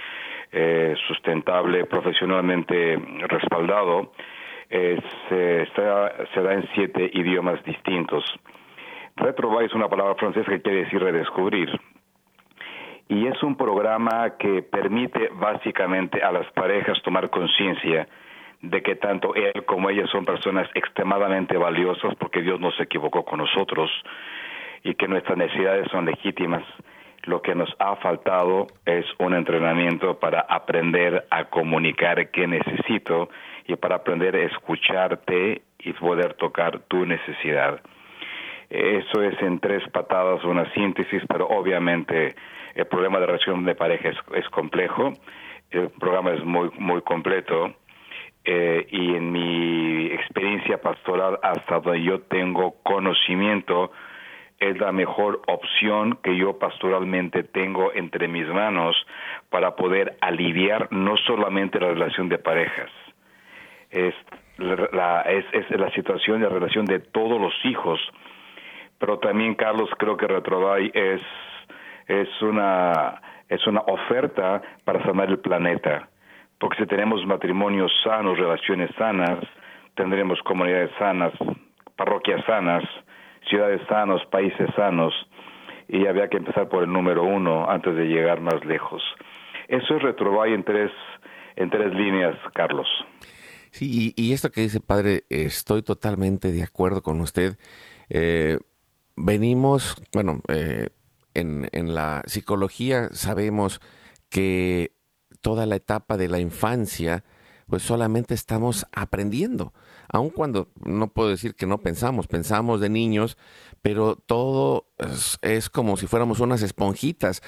eh, 0.53 0.95
sustentable, 1.09 1.85
profesionalmente 1.87 2.97
respaldado 3.29 4.13
eh, 4.71 5.01
se, 5.29 5.67
se, 5.75 6.41
da 6.41 6.55
en 6.55 6.69
siete 6.75 7.11
idiomas 7.13 7.63
distintos. 7.65 8.25
Retrouvaille 9.17 9.67
es 9.67 9.75
una 9.75 9.89
palabra 9.89 10.15
francesa 10.15 10.49
que 10.51 10.63
quiere 10.63 10.85
decir 10.85 11.03
redescubrir. 11.03 11.69
Y 13.11 13.27
es 13.27 13.43
un 13.43 13.57
programa 13.57 14.37
que 14.39 14.63
permite 14.63 15.31
básicamente 15.33 16.23
a 16.23 16.31
las 16.31 16.47
parejas 16.53 17.03
tomar 17.03 17.29
conciencia 17.29 18.07
de 18.63 18.83
que 18.83 18.95
tanto 18.95 19.35
él 19.35 19.65
como 19.67 19.91
ella 19.91 20.07
son 20.07 20.25
personas 20.25 20.69
extremadamente 20.75 21.57
valiosas 21.57 22.15
porque 22.21 22.41
Dios 22.41 22.61
no 22.61 22.71
se 22.71 22.85
equivocó 22.85 23.25
con 23.25 23.41
nosotros 23.41 23.91
y 24.85 24.95
que 24.95 25.09
nuestras 25.09 25.37
necesidades 25.37 25.89
son 25.91 26.07
legítimas. 26.07 26.63
Lo 27.25 27.43
que 27.43 27.57
nos 27.57 27.69
ha 27.81 27.97
faltado 27.97 28.69
es 28.87 29.05
un 29.19 29.35
entrenamiento 29.35 30.21
para 30.21 30.43
aprender 30.43 31.27
a 31.31 31.47
comunicar 31.47 32.31
qué 32.31 32.47
necesito 32.47 33.29
y 33.67 33.75
para 33.75 33.97
aprender 33.97 34.37
a 34.37 34.43
escucharte 34.43 35.63
y 35.81 35.93
poder 35.95 36.35
tocar 36.35 36.79
tu 36.87 37.05
necesidad. 37.07 37.81
Eso 38.69 39.21
es 39.21 39.35
en 39.43 39.59
tres 39.59 39.83
patadas 39.91 40.45
una 40.45 40.73
síntesis, 40.75 41.25
pero 41.27 41.49
obviamente 41.49 42.37
el 42.75 42.87
problema 42.87 43.19
de 43.21 43.27
relación 43.27 43.65
de 43.65 43.75
pareja 43.75 44.11
es, 44.35 44.49
complejo, 44.51 45.13
el 45.71 45.91
programa 45.91 46.33
es 46.33 46.45
muy, 46.45 46.71
muy 46.79 47.03
completo 47.03 47.75
eh, 48.45 48.87
y 48.91 49.15
en 49.15 49.33
mi 49.33 50.07
experiencia 50.07 50.81
pastoral 50.81 51.39
hasta 51.43 51.81
donde 51.81 52.03
yo 52.03 52.21
tengo 52.23 52.77
conocimiento, 52.83 53.93
es 54.59 54.79
la 54.79 54.93
mejor 54.93 55.41
opción 55.47 56.19
que 56.23 56.37
yo 56.37 56.59
pastoralmente 56.59 57.45
tengo 57.45 57.93
entre 57.95 58.29
mis 58.29 58.47
manos 58.47 58.95
para 59.49 59.75
poder 59.75 60.19
aliviar 60.21 60.89
no 60.91 61.17
solamente 61.17 61.81
la 61.81 61.89
relación 61.89 62.29
de 62.29 62.39
parejas, 62.39 62.91
es 63.91 64.15
la, 64.59 65.23
es, 65.23 65.45
es 65.53 65.71
la 65.71 65.91
situación 65.93 66.41
y 66.41 66.43
la 66.43 66.51
relación 66.51 66.85
de 66.85 67.01
todos 67.01 67.41
los 67.41 67.55
hijos, 67.65 67.99
pero 68.99 69.19
también 69.19 69.55
Carlos 69.55 69.89
creo 69.99 70.17
que 70.19 70.27
Retrovay 70.27 70.91
es, 70.93 71.23
es, 72.11 72.43
una, 72.43 73.21
es 73.49 73.65
una 73.67 73.81
oferta 73.83 74.61
para 74.85 75.03
sanar 75.05 75.29
el 75.29 75.39
planeta, 75.39 76.09
porque 76.59 76.79
si 76.79 76.87
tenemos 76.87 77.25
matrimonios 77.25 77.93
sanos, 78.03 78.37
relaciones 78.37 78.91
sanas, 78.99 79.39
tendremos 79.95 80.41
comunidades 80.43 80.91
sanas, 80.99 81.33
parroquias 81.97 82.45
sanas, 82.47 82.83
ciudades 83.49 83.81
sanos, 83.89 84.23
países 84.27 84.69
sanos, 84.75 85.15
y 85.89 86.07
había 86.07 86.29
que 86.29 86.39
empezar 86.39 86.69
por 86.69 86.83
el 86.83 86.93
número 86.93 87.23
uno 87.23 87.71
antes 87.71 87.95
de 87.95 88.05
llegar 88.07 88.41
más 88.41 88.65
lejos. 88.65 89.03
Eso 89.69 89.97
es 89.97 90.03
Retrovay 90.03 90.53
en 90.53 90.65
tres, 90.65 90.91
en 91.55 91.71
tres 91.71 91.95
líneas, 91.95 92.37
Carlos. 92.55 92.89
Sí, 93.71 94.13
y, 94.17 94.33
esto 94.33 94.51
que 94.51 94.63
dice 94.63 94.81
padre, 94.81 95.23
estoy 95.29 95.83
totalmente 95.83 96.51
de 96.51 96.65
acuerdo 96.65 97.03
con 97.03 97.21
usted. 97.21 97.57
Eh, 98.09 98.59
venimos, 99.17 99.95
bueno, 100.13 100.41
eh, 100.49 100.89
en, 101.35 101.95
la 101.95 102.23
psicología 102.27 103.09
sabemos 103.13 103.81
que 104.29 104.97
toda 105.41 105.67
la 105.67 105.77
etapa 105.77 106.17
de 106.17 106.29
la 106.29 106.39
infancia, 106.39 107.25
pues 107.67 107.83
solamente 107.83 108.35
estamos 108.35 108.87
aprendiendo 108.93 109.73
aun 110.13 110.31
cuando 110.31 110.69
no 110.85 111.13
puedo 111.13 111.29
decir 111.29 111.55
que 111.55 111.67
no 111.67 111.79
pensamos, 111.79 112.27
pensamos 112.27 112.81
de 112.81 112.89
niños, 112.89 113.39
pero 113.81 114.17
todo 114.17 114.89
es, 115.43 115.71
como 115.71 115.97
si 115.97 116.07
fuéramos 116.07 116.41
unas 116.41 116.63
esponjitas. 116.63 117.43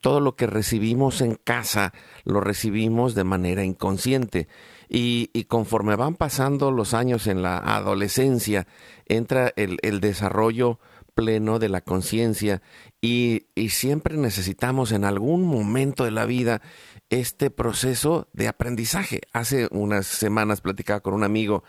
Todo 0.00 0.20
lo 0.20 0.34
que 0.34 0.46
recibimos 0.46 1.20
en 1.20 1.34
casa 1.34 1.92
lo 2.24 2.40
recibimos 2.40 3.14
de 3.14 3.24
manera 3.24 3.64
inconsciente. 3.64 4.48
Y, 4.88 5.44
conforme 5.44 5.94
van 5.94 6.14
pasando 6.16 6.70
los 6.70 6.94
años 6.94 7.26
en 7.26 7.42
la 7.42 7.58
adolescencia, 7.58 8.66
entra 9.06 9.52
el, 9.56 9.78
el 9.82 10.00
desarrollo 10.00 10.80
pleno 11.20 11.58
de 11.58 11.68
la 11.68 11.82
conciencia 11.82 12.62
y, 13.02 13.48
y, 13.54 13.68
siempre 13.68 14.16
necesitamos 14.16 14.90
en 14.90 15.04
algún 15.04 15.42
momento 15.42 16.04
de 16.04 16.10
la 16.10 16.24
vida 16.24 16.62
este 17.10 17.50
proceso 17.50 18.28
de 18.32 18.48
aprendizaje. 18.48 19.20
Hace 19.34 19.68
unas 19.70 20.06
semanas 20.06 20.62
platicaba 20.62 21.00
con 21.00 21.12
un 21.12 21.22
amigo 21.22 21.62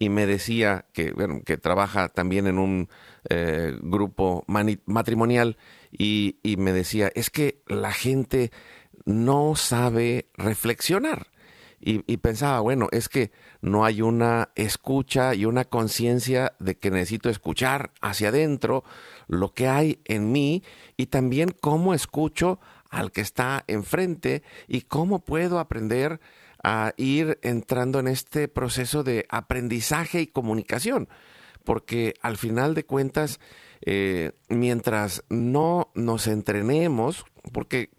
y 0.00 0.08
me 0.08 0.26
decía 0.26 0.86
que, 0.92 1.14
que 1.44 1.56
trabaja 1.56 2.08
también 2.08 2.48
en 2.48 2.58
un 2.58 2.88
eh, 3.28 3.78
grupo 3.80 4.44
matrimonial 4.48 5.56
y, 5.92 6.40
y 6.42 6.56
me 6.56 6.72
decía, 6.72 7.12
es 7.14 7.30
que 7.30 7.62
la 7.68 7.92
gente 7.92 8.50
no 9.04 9.54
sabe 9.54 10.30
reflexionar. 10.34 11.28
Y, 11.78 12.16
pensaba, 12.16 12.60
bueno, 12.60 12.88
es 12.90 13.08
que 13.08 13.30
no 13.60 13.84
hay 13.84 14.00
una 14.00 14.48
escucha 14.54 15.34
y 15.34 15.44
una 15.44 15.64
conciencia 15.64 16.54
de 16.58 16.76
que 16.76 16.90
necesito 16.90 17.28
escuchar 17.28 17.92
hacia 18.00 18.30
adentro 18.30 18.82
lo 19.28 19.52
que 19.52 19.68
hay 19.68 20.00
en 20.06 20.32
mí 20.32 20.62
y 20.96 21.06
también 21.06 21.54
cómo 21.60 21.92
escucho 21.94 22.58
al 22.90 23.12
que 23.12 23.20
está 23.20 23.62
enfrente 23.66 24.42
y 24.66 24.82
cómo 24.82 25.20
puedo 25.20 25.58
aprender 25.58 26.18
a 26.62 26.94
ir 26.96 27.38
entrando 27.42 28.00
en 28.00 28.08
este 28.08 28.48
proceso 28.48 29.04
de 29.04 29.26
aprendizaje 29.28 30.20
y 30.22 30.26
comunicación. 30.26 31.08
Porque 31.62 32.14
al 32.22 32.36
final 32.36 32.74
de 32.74 32.84
cuentas, 32.84 33.38
eh, 33.82 34.32
mientras 34.48 35.24
no 35.28 35.90
nos 35.94 36.26
entrenemos, 36.26 37.24
porque 37.52 37.90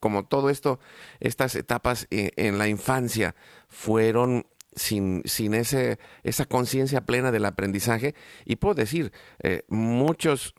como 0.00 0.26
todo 0.26 0.50
esto, 0.50 0.78
estas 1.20 1.54
etapas 1.54 2.06
eh, 2.10 2.30
en 2.36 2.58
la 2.58 2.68
infancia 2.68 3.34
fueron 3.68 4.46
sin, 4.74 5.22
sin 5.24 5.54
ese, 5.54 5.98
esa 6.22 6.44
conciencia 6.44 7.04
plena 7.04 7.32
del 7.32 7.46
aprendizaje. 7.46 8.14
Y 8.44 8.56
puedo 8.56 8.74
decir, 8.74 9.12
eh, 9.42 9.62
muchos, 9.68 10.54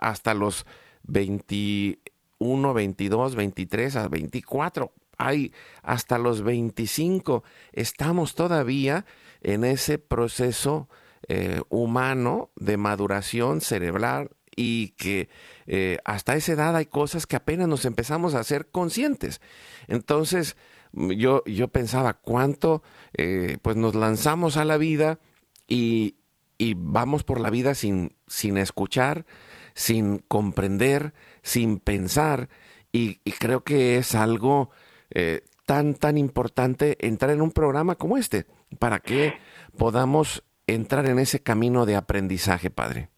hasta 0.00 0.34
los 0.34 0.64
20, 1.04 1.98
1, 2.38 2.74
22, 2.74 3.36
23 3.36 3.96
a 3.96 4.08
24, 4.08 4.92
hay 5.18 5.52
hasta 5.82 6.18
los 6.18 6.42
25. 6.42 7.44
Estamos 7.72 8.34
todavía 8.34 9.04
en 9.40 9.64
ese 9.64 9.98
proceso 9.98 10.88
eh, 11.28 11.60
humano 11.68 12.50
de 12.56 12.76
maduración 12.76 13.60
cerebral 13.60 14.30
y 14.56 14.88
que 14.90 15.28
eh, 15.66 15.98
hasta 16.04 16.36
esa 16.36 16.52
edad 16.52 16.76
hay 16.76 16.86
cosas 16.86 17.26
que 17.26 17.36
apenas 17.36 17.68
nos 17.68 17.84
empezamos 17.84 18.34
a 18.34 18.40
hacer 18.40 18.68
conscientes. 18.70 19.40
Entonces, 19.88 20.56
yo, 20.92 21.42
yo 21.46 21.68
pensaba 21.68 22.14
cuánto 22.14 22.82
eh, 23.14 23.58
pues 23.62 23.76
nos 23.76 23.94
lanzamos 23.94 24.56
a 24.56 24.64
la 24.64 24.76
vida 24.76 25.18
y, 25.66 26.16
y 26.58 26.74
vamos 26.76 27.24
por 27.24 27.40
la 27.40 27.50
vida 27.50 27.74
sin, 27.74 28.14
sin 28.26 28.58
escuchar, 28.58 29.26
sin 29.74 30.18
comprender, 30.18 31.14
sin 31.42 31.78
pensar, 31.78 32.48
y, 32.92 33.16
creo 33.38 33.64
que 33.64 33.96
es 33.96 34.14
algo 34.14 34.70
eh, 35.10 35.42
tan, 35.64 35.94
tan 35.94 36.18
importante 36.18 36.98
entrar 37.00 37.30
en 37.30 37.40
un 37.40 37.50
programa 37.50 37.94
como 37.94 38.18
este, 38.18 38.46
para 38.78 39.00
que 39.00 39.34
podamos 39.78 40.44
entrar 40.66 41.06
en 41.06 41.18
ese 41.18 41.40
camino 41.40 41.86
de 41.86 41.96
aprendizaje, 41.96 42.70
padre. 42.70 43.08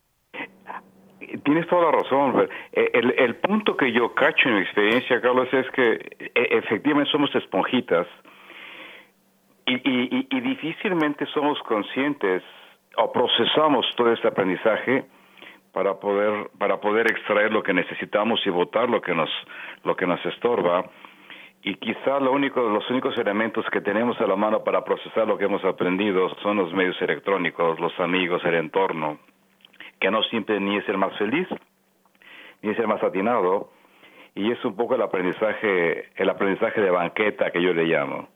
Tienes 1.42 1.66
toda 1.66 1.90
la 1.90 1.92
razón. 1.92 2.48
El, 2.72 3.14
el 3.18 3.36
punto 3.36 3.76
que 3.76 3.90
yo 3.92 4.14
cacho 4.14 4.48
en 4.48 4.56
mi 4.56 4.60
experiencia, 4.60 5.20
Carlos, 5.20 5.48
es 5.52 5.68
que 5.70 5.92
e, 6.18 6.58
efectivamente 6.58 7.10
somos 7.10 7.34
esponjitas 7.34 8.06
y, 9.66 9.74
y, 9.74 10.28
y 10.30 10.40
difícilmente 10.40 11.26
somos 11.26 11.58
conscientes 11.62 12.42
o 12.96 13.10
procesamos 13.10 13.86
todo 13.96 14.12
este 14.12 14.28
aprendizaje 14.28 15.04
para 15.72 15.94
poder 15.94 16.50
para 16.58 16.80
poder 16.80 17.10
extraer 17.10 17.52
lo 17.52 17.62
que 17.62 17.72
necesitamos 17.72 18.40
y 18.46 18.50
votar 18.50 18.88
lo 18.88 19.00
que 19.00 19.14
nos 19.14 19.30
lo 19.82 19.96
que 19.96 20.06
nos 20.06 20.24
estorba 20.26 20.84
y 21.64 21.76
quizá 21.76 22.20
lo 22.20 22.30
único, 22.32 22.60
los 22.60 22.88
únicos 22.90 23.16
elementos 23.16 23.64
que 23.72 23.80
tenemos 23.80 24.20
a 24.20 24.26
la 24.26 24.36
mano 24.36 24.62
para 24.62 24.84
procesar 24.84 25.26
lo 25.26 25.38
que 25.38 25.46
hemos 25.46 25.64
aprendido 25.64 26.28
son 26.42 26.58
los 26.58 26.72
medios 26.74 27.00
electrónicos, 27.00 27.80
los 27.80 27.98
amigos, 27.98 28.44
el 28.44 28.56
entorno, 28.56 29.18
que 30.00 30.10
no 30.10 30.22
siempre 30.24 30.60
ni 30.60 30.76
es 30.76 30.88
el 30.88 30.98
más 30.98 31.16
feliz, 31.18 31.48
ni 32.62 32.70
es 32.70 32.78
el 32.78 32.86
más 32.86 33.02
atinado, 33.02 33.70
y 34.34 34.50
es 34.50 34.64
un 34.64 34.76
poco 34.76 34.94
el 34.94 35.02
aprendizaje, 35.02 36.08
el 36.16 36.28
aprendizaje 36.28 36.80
de 36.80 36.90
banqueta 36.90 37.50
que 37.50 37.62
yo 37.62 37.72
le 37.72 37.84
llamo. 37.84 38.28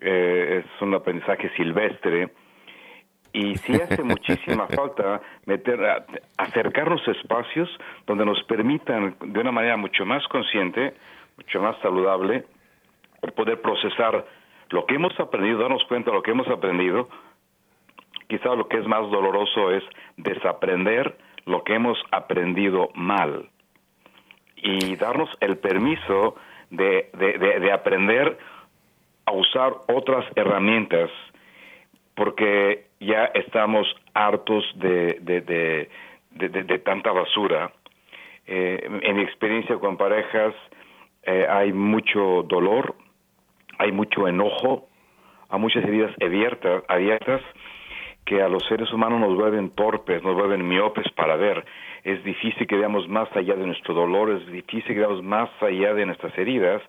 Eh, 0.00 0.62
es 0.64 0.82
un 0.82 0.94
aprendizaje 0.94 1.50
silvestre, 1.56 2.30
y 3.32 3.56
sí 3.56 3.74
hace 3.74 4.02
muchísima 4.04 4.66
falta 4.68 5.20
meter, 5.46 5.80
acercarnos 6.36 7.06
a 7.06 7.12
espacios 7.12 7.68
donde 8.06 8.24
nos 8.24 8.42
permitan 8.44 9.16
de 9.20 9.40
una 9.40 9.52
manera 9.52 9.76
mucho 9.76 10.06
más 10.06 10.26
consciente 10.28 10.94
mucho 11.38 11.62
más 11.62 11.78
saludable, 11.80 12.44
poder 13.34 13.60
procesar 13.60 14.26
lo 14.70 14.84
que 14.86 14.96
hemos 14.96 15.18
aprendido, 15.18 15.60
darnos 15.60 15.84
cuenta 15.84 16.10
de 16.10 16.16
lo 16.16 16.22
que 16.22 16.32
hemos 16.32 16.48
aprendido. 16.48 17.08
Quizá 18.28 18.54
lo 18.54 18.68
que 18.68 18.78
es 18.78 18.86
más 18.86 19.10
doloroso 19.10 19.72
es 19.72 19.82
desaprender 20.16 21.16
lo 21.46 21.64
que 21.64 21.74
hemos 21.74 21.98
aprendido 22.10 22.90
mal 22.94 23.48
y 24.56 24.96
darnos 24.96 25.30
el 25.40 25.56
permiso 25.58 26.36
de, 26.70 27.08
de, 27.14 27.72
aprender 27.72 28.36
a 29.24 29.32
usar 29.32 29.72
otras 29.86 30.26
herramientas 30.36 31.10
porque 32.14 32.86
ya 33.00 33.26
estamos 33.26 33.86
hartos 34.12 34.64
de, 34.74 35.88
de 36.30 36.78
tanta 36.80 37.12
basura. 37.12 37.72
Eh, 38.46 38.80
en 39.02 39.16
mi 39.16 39.22
experiencia 39.22 39.76
con 39.76 39.96
parejas, 39.96 40.54
eh, 41.22 41.46
hay 41.48 41.72
mucho 41.72 42.42
dolor, 42.44 42.94
hay 43.78 43.92
mucho 43.92 44.26
enojo, 44.26 44.88
hay 45.50 45.60
muchas 45.60 45.84
heridas 45.84 46.10
abiertas 46.88 47.42
que 48.28 48.42
a 48.42 48.48
los 48.48 48.62
seres 48.66 48.92
humanos 48.92 49.20
nos 49.20 49.34
vuelven 49.34 49.70
torpes, 49.70 50.22
nos 50.22 50.34
vuelven 50.34 50.68
miopes 50.68 51.10
para 51.12 51.36
ver. 51.36 51.64
Es 52.04 52.22
difícil 52.24 52.66
que 52.66 52.76
veamos 52.76 53.08
más 53.08 53.34
allá 53.34 53.54
de 53.54 53.64
nuestro 53.64 53.94
dolor, 53.94 54.30
es 54.30 54.46
difícil 54.52 54.94
que 54.94 55.00
veamos 55.00 55.22
más 55.22 55.48
allá 55.62 55.94
de 55.94 56.04
nuestras 56.04 56.36
heridas. 56.36 56.82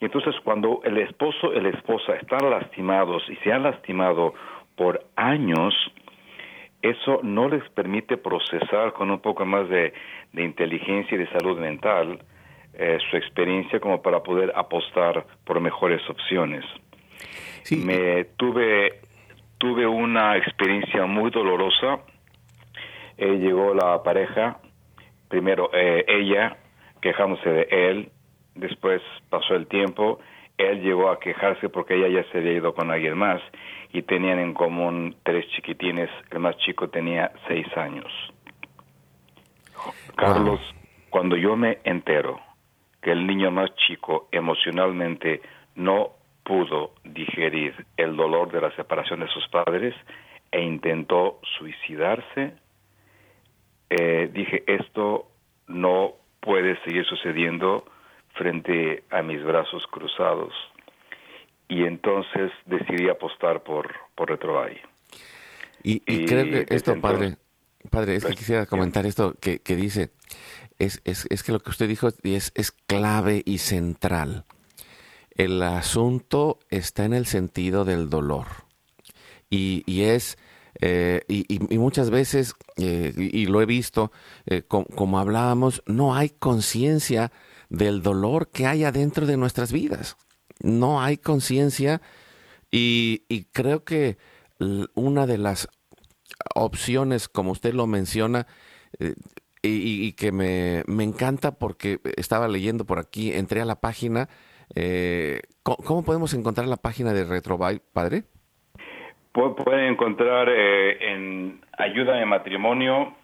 Y 0.00 0.04
entonces 0.04 0.34
cuando 0.44 0.82
el 0.84 0.98
esposo 0.98 1.54
y 1.54 1.60
la 1.62 1.70
esposa 1.70 2.16
están 2.16 2.50
lastimados 2.50 3.22
y 3.30 3.36
se 3.36 3.54
han 3.54 3.62
lastimado 3.62 4.34
por 4.76 5.00
años, 5.16 5.74
eso 6.82 7.20
no 7.22 7.48
les 7.48 7.66
permite 7.70 8.18
procesar 8.18 8.92
con 8.92 9.10
un 9.10 9.20
poco 9.20 9.46
más 9.46 9.70
de, 9.70 9.94
de 10.34 10.44
inteligencia 10.44 11.14
y 11.14 11.18
de 11.18 11.30
salud 11.30 11.58
mental 11.58 12.18
eh, 12.74 12.98
su 13.10 13.16
experiencia 13.16 13.80
como 13.80 14.02
para 14.02 14.22
poder 14.22 14.52
apostar 14.54 15.24
por 15.46 15.58
mejores 15.58 16.02
opciones. 16.10 16.66
Me 17.70 18.24
tuve 18.36 19.05
tuve 19.66 19.84
una 19.84 20.36
experiencia 20.36 21.06
muy 21.06 21.28
dolorosa. 21.32 21.98
Eh, 23.18 23.36
llegó 23.38 23.74
la 23.74 24.00
pareja, 24.00 24.58
primero 25.28 25.70
eh, 25.72 26.04
ella 26.06 26.56
quejándose 27.00 27.50
de 27.50 27.68
él, 27.70 28.12
después 28.54 29.02
pasó 29.28 29.56
el 29.56 29.66
tiempo, 29.66 30.20
él 30.56 30.82
llegó 30.82 31.10
a 31.10 31.18
quejarse 31.18 31.68
porque 31.68 31.94
ella 31.94 32.22
ya 32.22 32.30
se 32.30 32.38
había 32.38 32.52
ido 32.52 32.74
con 32.74 32.92
alguien 32.92 33.18
más 33.18 33.42
y 33.92 34.02
tenían 34.02 34.38
en 34.38 34.54
común 34.54 35.16
tres 35.24 35.44
chiquitines, 35.56 36.10
el 36.30 36.38
más 36.38 36.56
chico 36.58 36.88
tenía 36.88 37.32
seis 37.48 37.66
años. 37.76 38.12
Carlos, 40.14 40.60
cuando 41.10 41.36
yo 41.36 41.56
me 41.56 41.78
entero 41.82 42.38
que 43.02 43.10
el 43.10 43.26
niño 43.26 43.50
más 43.50 43.74
chico 43.74 44.28
emocionalmente 44.30 45.40
no 45.74 46.10
pudo 46.46 46.92
digerir 47.04 47.74
el 47.96 48.16
dolor 48.16 48.52
de 48.52 48.60
la 48.60 48.74
separación 48.76 49.20
de 49.20 49.28
sus 49.28 49.46
padres 49.48 49.94
e 50.52 50.62
intentó 50.62 51.40
suicidarse, 51.58 52.54
eh, 53.90 54.30
dije, 54.32 54.62
esto 54.66 55.28
no 55.66 56.14
puede 56.40 56.80
seguir 56.84 57.04
sucediendo 57.04 57.84
frente 58.34 59.02
a 59.10 59.22
mis 59.22 59.42
brazos 59.42 59.84
cruzados. 59.90 60.54
Y 61.68 61.82
entonces 61.82 62.52
decidí 62.64 63.08
apostar 63.08 63.64
por, 63.64 63.92
por 64.14 64.30
Retrovalle. 64.30 64.80
Y, 65.82 66.00
creo 66.26 66.44
que 66.44 66.74
esto, 66.74 67.00
padre, 67.00 67.36
padre, 67.90 68.16
es 68.16 68.24
que 68.24 68.34
quisiera 68.34 68.66
comentar 68.66 69.06
esto 69.06 69.34
que, 69.40 69.60
que 69.60 69.76
dice, 69.76 70.10
es, 70.78 71.00
es, 71.04 71.26
es, 71.30 71.42
que 71.44 71.52
lo 71.52 71.60
que 71.60 71.70
usted 71.70 71.88
dijo 71.88 72.08
es, 72.22 72.52
es 72.54 72.72
clave 72.72 73.42
y 73.44 73.58
central. 73.58 74.44
El 75.36 75.62
asunto 75.62 76.58
está 76.70 77.04
en 77.04 77.12
el 77.12 77.26
sentido 77.26 77.84
del 77.84 78.08
dolor. 78.08 78.46
Y, 79.50 79.82
y 79.86 80.02
es, 80.02 80.38
eh, 80.80 81.22
y, 81.28 81.44
y, 81.54 81.78
muchas 81.78 82.10
veces, 82.10 82.54
eh, 82.76 83.12
y, 83.16 83.46
lo 83.46 83.60
he 83.60 83.66
visto, 83.66 84.12
eh, 84.46 84.62
como 84.62 85.18
hablábamos, 85.18 85.82
no 85.86 86.14
hay 86.14 86.30
conciencia 86.30 87.32
del 87.68 88.02
dolor 88.02 88.48
que 88.48 88.66
hay 88.66 88.84
adentro 88.84 89.26
de 89.26 89.36
nuestras 89.36 89.72
vidas. 89.72 90.16
No 90.60 91.02
hay 91.02 91.18
conciencia 91.18 92.00
y, 92.70 93.24
y 93.28 93.44
creo 93.44 93.84
que 93.84 94.16
una 94.94 95.26
de 95.26 95.36
las 95.36 95.68
opciones, 96.54 97.28
como 97.28 97.52
usted 97.52 97.74
lo 97.74 97.86
menciona, 97.86 98.46
y, 99.66 100.12
que 100.12 100.32
me, 100.32 100.80
encanta 101.02 101.58
porque 101.58 102.00
estaba 102.16 102.48
leyendo 102.48 102.84
por 102.86 102.98
aquí, 102.98 103.32
entré 103.32 103.60
a 103.60 103.64
la 103.64 103.80
página. 103.80 104.28
Eh, 104.74 105.40
¿cómo, 105.62 106.04
podemos 106.04 106.34
encontrar 106.34 106.66
la 106.66 106.76
página 106.76 107.12
de 107.12 107.24
Retrobyte, 107.24 107.82
padre? 107.92 108.24
Pueden 109.32 109.92
encontrar 109.92 110.48
eh, 110.48 111.12
en 111.12 111.60
Ayuda 111.78 112.20
en 112.20 112.28
Matrimonio, 112.28 113.14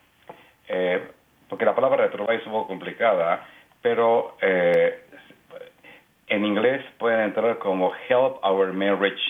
eh, 0.68 1.02
porque 1.48 1.64
la 1.64 1.74
palabra 1.74 2.07
Retrobyte 2.07 2.40
es 2.40 2.46
un 2.46 2.52
poco 2.52 2.68
complicada, 2.68 3.46
pero 3.81 4.37
en 4.40 6.44
inglés 6.44 6.85
pueden 6.98 7.20
entrar 7.20 7.59
como 7.59 7.92
Help 8.09 8.44
Our 8.44 8.72
Marriage, 8.72 9.22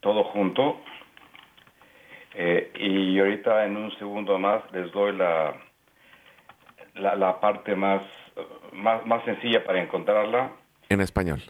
todo 0.00 0.24
junto. 0.24 0.80
y 2.74 3.18
ahorita 3.18 3.66
en 3.66 3.76
un 3.76 3.90
segundo 3.98 4.38
más 4.38 4.62
les 4.72 4.90
doy 4.92 5.16
la, 5.16 5.54
la, 6.94 7.40
parte 7.40 7.74
más, 7.74 8.02
más, 8.72 9.04
más 9.06 9.24
sencilla 9.24 9.64
para 9.64 9.82
encontrarla. 9.82 10.52
En 10.88 11.00
español. 11.00 11.42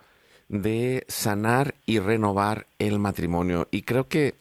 de 0.48 1.04
sanar 1.08 1.74
y 1.84 1.98
renovar 1.98 2.66
el 2.78 2.98
matrimonio. 2.98 3.66
Y 3.70 3.82
creo 3.82 4.08
que 4.08 4.34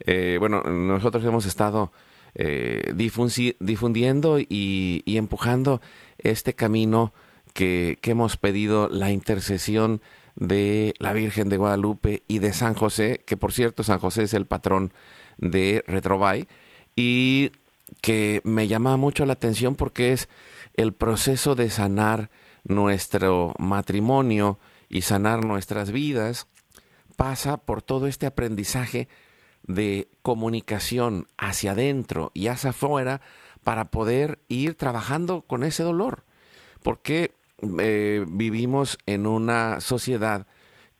eh, 0.00 0.36
bueno, 0.38 0.62
nosotros 0.62 1.24
hemos 1.24 1.46
estado 1.46 1.92
eh, 2.34 2.92
difundiendo 2.94 4.38
y, 4.38 5.02
empujando 5.06 5.80
este 6.18 6.54
camino 6.54 7.12
que, 7.52 7.98
hemos 8.02 8.36
pedido 8.36 8.88
la 8.88 9.10
intercesión 9.10 10.00
de 10.36 10.94
la 10.98 11.12
Virgen 11.12 11.48
de 11.48 11.56
Guadalupe 11.56 12.22
y 12.28 12.38
de 12.38 12.52
San 12.52 12.74
José, 12.74 13.22
que 13.26 13.36
por 13.36 13.52
cierto 13.52 13.82
San 13.82 13.98
José 13.98 14.22
es 14.24 14.34
el 14.34 14.46
patrón 14.46 14.92
de 15.36 15.82
Retrobay, 15.86 16.46
y 16.94 17.50
que 18.02 18.40
me 18.44 18.68
llama 18.68 18.96
mucho 18.96 19.26
la 19.26 19.32
atención 19.32 19.74
porque 19.74 20.12
es 20.12 20.28
el 20.74 20.92
proceso 20.92 21.54
de 21.54 21.70
sanar 21.70 22.30
nuestro 22.64 23.54
matrimonio 23.58 24.58
y 24.88 25.02
sanar 25.02 25.44
nuestras 25.44 25.90
vidas, 25.90 26.46
pasa 27.16 27.56
por 27.56 27.82
todo 27.82 28.06
este 28.06 28.26
aprendizaje 28.26 29.08
de 29.68 30.08
comunicación 30.22 31.28
hacia 31.36 31.72
adentro 31.72 32.32
y 32.34 32.48
hacia 32.48 32.70
afuera 32.70 33.20
para 33.62 33.90
poder 33.90 34.40
ir 34.48 34.74
trabajando 34.74 35.42
con 35.42 35.62
ese 35.62 35.84
dolor. 35.84 36.24
Porque 36.82 37.32
eh, 37.78 38.24
vivimos 38.26 38.98
en 39.06 39.26
una 39.26 39.80
sociedad 39.80 40.46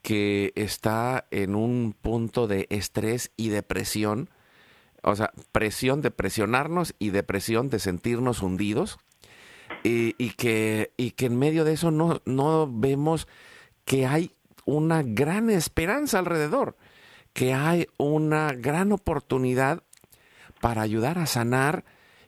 que 0.02 0.52
está 0.54 1.26
en 1.30 1.54
un 1.54 1.94
punto 2.00 2.46
de 2.46 2.66
estrés 2.70 3.32
y 3.36 3.48
depresión, 3.48 4.30
o 5.02 5.16
sea, 5.16 5.32
presión 5.50 6.00
de 6.02 6.10
presionarnos 6.10 6.94
y 6.98 7.10
depresión 7.10 7.68
de 7.70 7.78
sentirnos 7.78 8.42
hundidos, 8.42 8.98
y, 9.82 10.30
que, 10.30 10.92
y 10.96 11.12
que 11.12 11.26
en 11.26 11.38
medio 11.38 11.64
de 11.64 11.72
eso 11.72 11.90
no, 11.90 12.20
no 12.24 12.68
vemos 12.70 13.28
que 13.84 14.06
hay 14.06 14.32
una 14.64 15.02
gran 15.02 15.50
esperanza 15.50 16.18
alrededor, 16.18 16.76
que 17.38 17.54
hay 17.54 17.86
una 17.98 18.52
gran 18.52 18.90
oportunidad 18.90 19.84
para 20.60 20.82
ayudar 20.82 21.20
a 21.20 21.26
sanar 21.26 21.84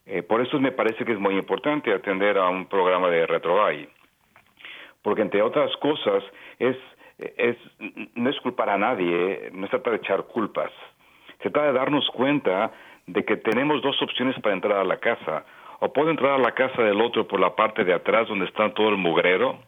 Eh, 0.06 0.22
por 0.22 0.40
eso 0.40 0.60
me 0.60 0.72
parece 0.72 1.04
que 1.04 1.12
es 1.12 1.18
muy 1.18 1.34
importante 1.34 1.92
atender 1.92 2.38
a 2.38 2.48
un 2.48 2.66
programa 2.66 3.08
de 3.08 3.26
RetroAI, 3.26 3.88
porque 5.02 5.22
entre 5.22 5.42
otras 5.42 5.74
cosas 5.78 6.22
es, 6.58 6.76
es, 7.18 7.56
no 8.14 8.28
es 8.28 8.38
culpar 8.40 8.70
a 8.70 8.78
nadie, 8.78 9.50
no 9.52 9.66
se 9.66 9.70
trata 9.70 9.90
de 9.90 9.96
echar 9.96 10.24
culpas, 10.24 10.70
se 11.42 11.50
trata 11.50 11.68
de 11.68 11.78
darnos 11.78 12.08
cuenta 12.10 12.72
de 13.06 13.24
que 13.24 13.36
tenemos 13.36 13.82
dos 13.82 14.00
opciones 14.02 14.38
para 14.40 14.54
entrar 14.54 14.78
a 14.78 14.84
la 14.84 14.98
casa. 14.98 15.44
O 15.80 15.92
puedo 15.92 16.10
entrar 16.10 16.32
a 16.32 16.38
la 16.38 16.52
casa 16.52 16.82
del 16.82 17.00
otro 17.00 17.26
por 17.26 17.40
la 17.40 17.54
parte 17.54 17.84
de 17.84 17.92
atrás 17.92 18.28
donde 18.28 18.46
está 18.46 18.72
todo 18.72 18.88
el 18.88 18.96
mugrero 18.96 19.58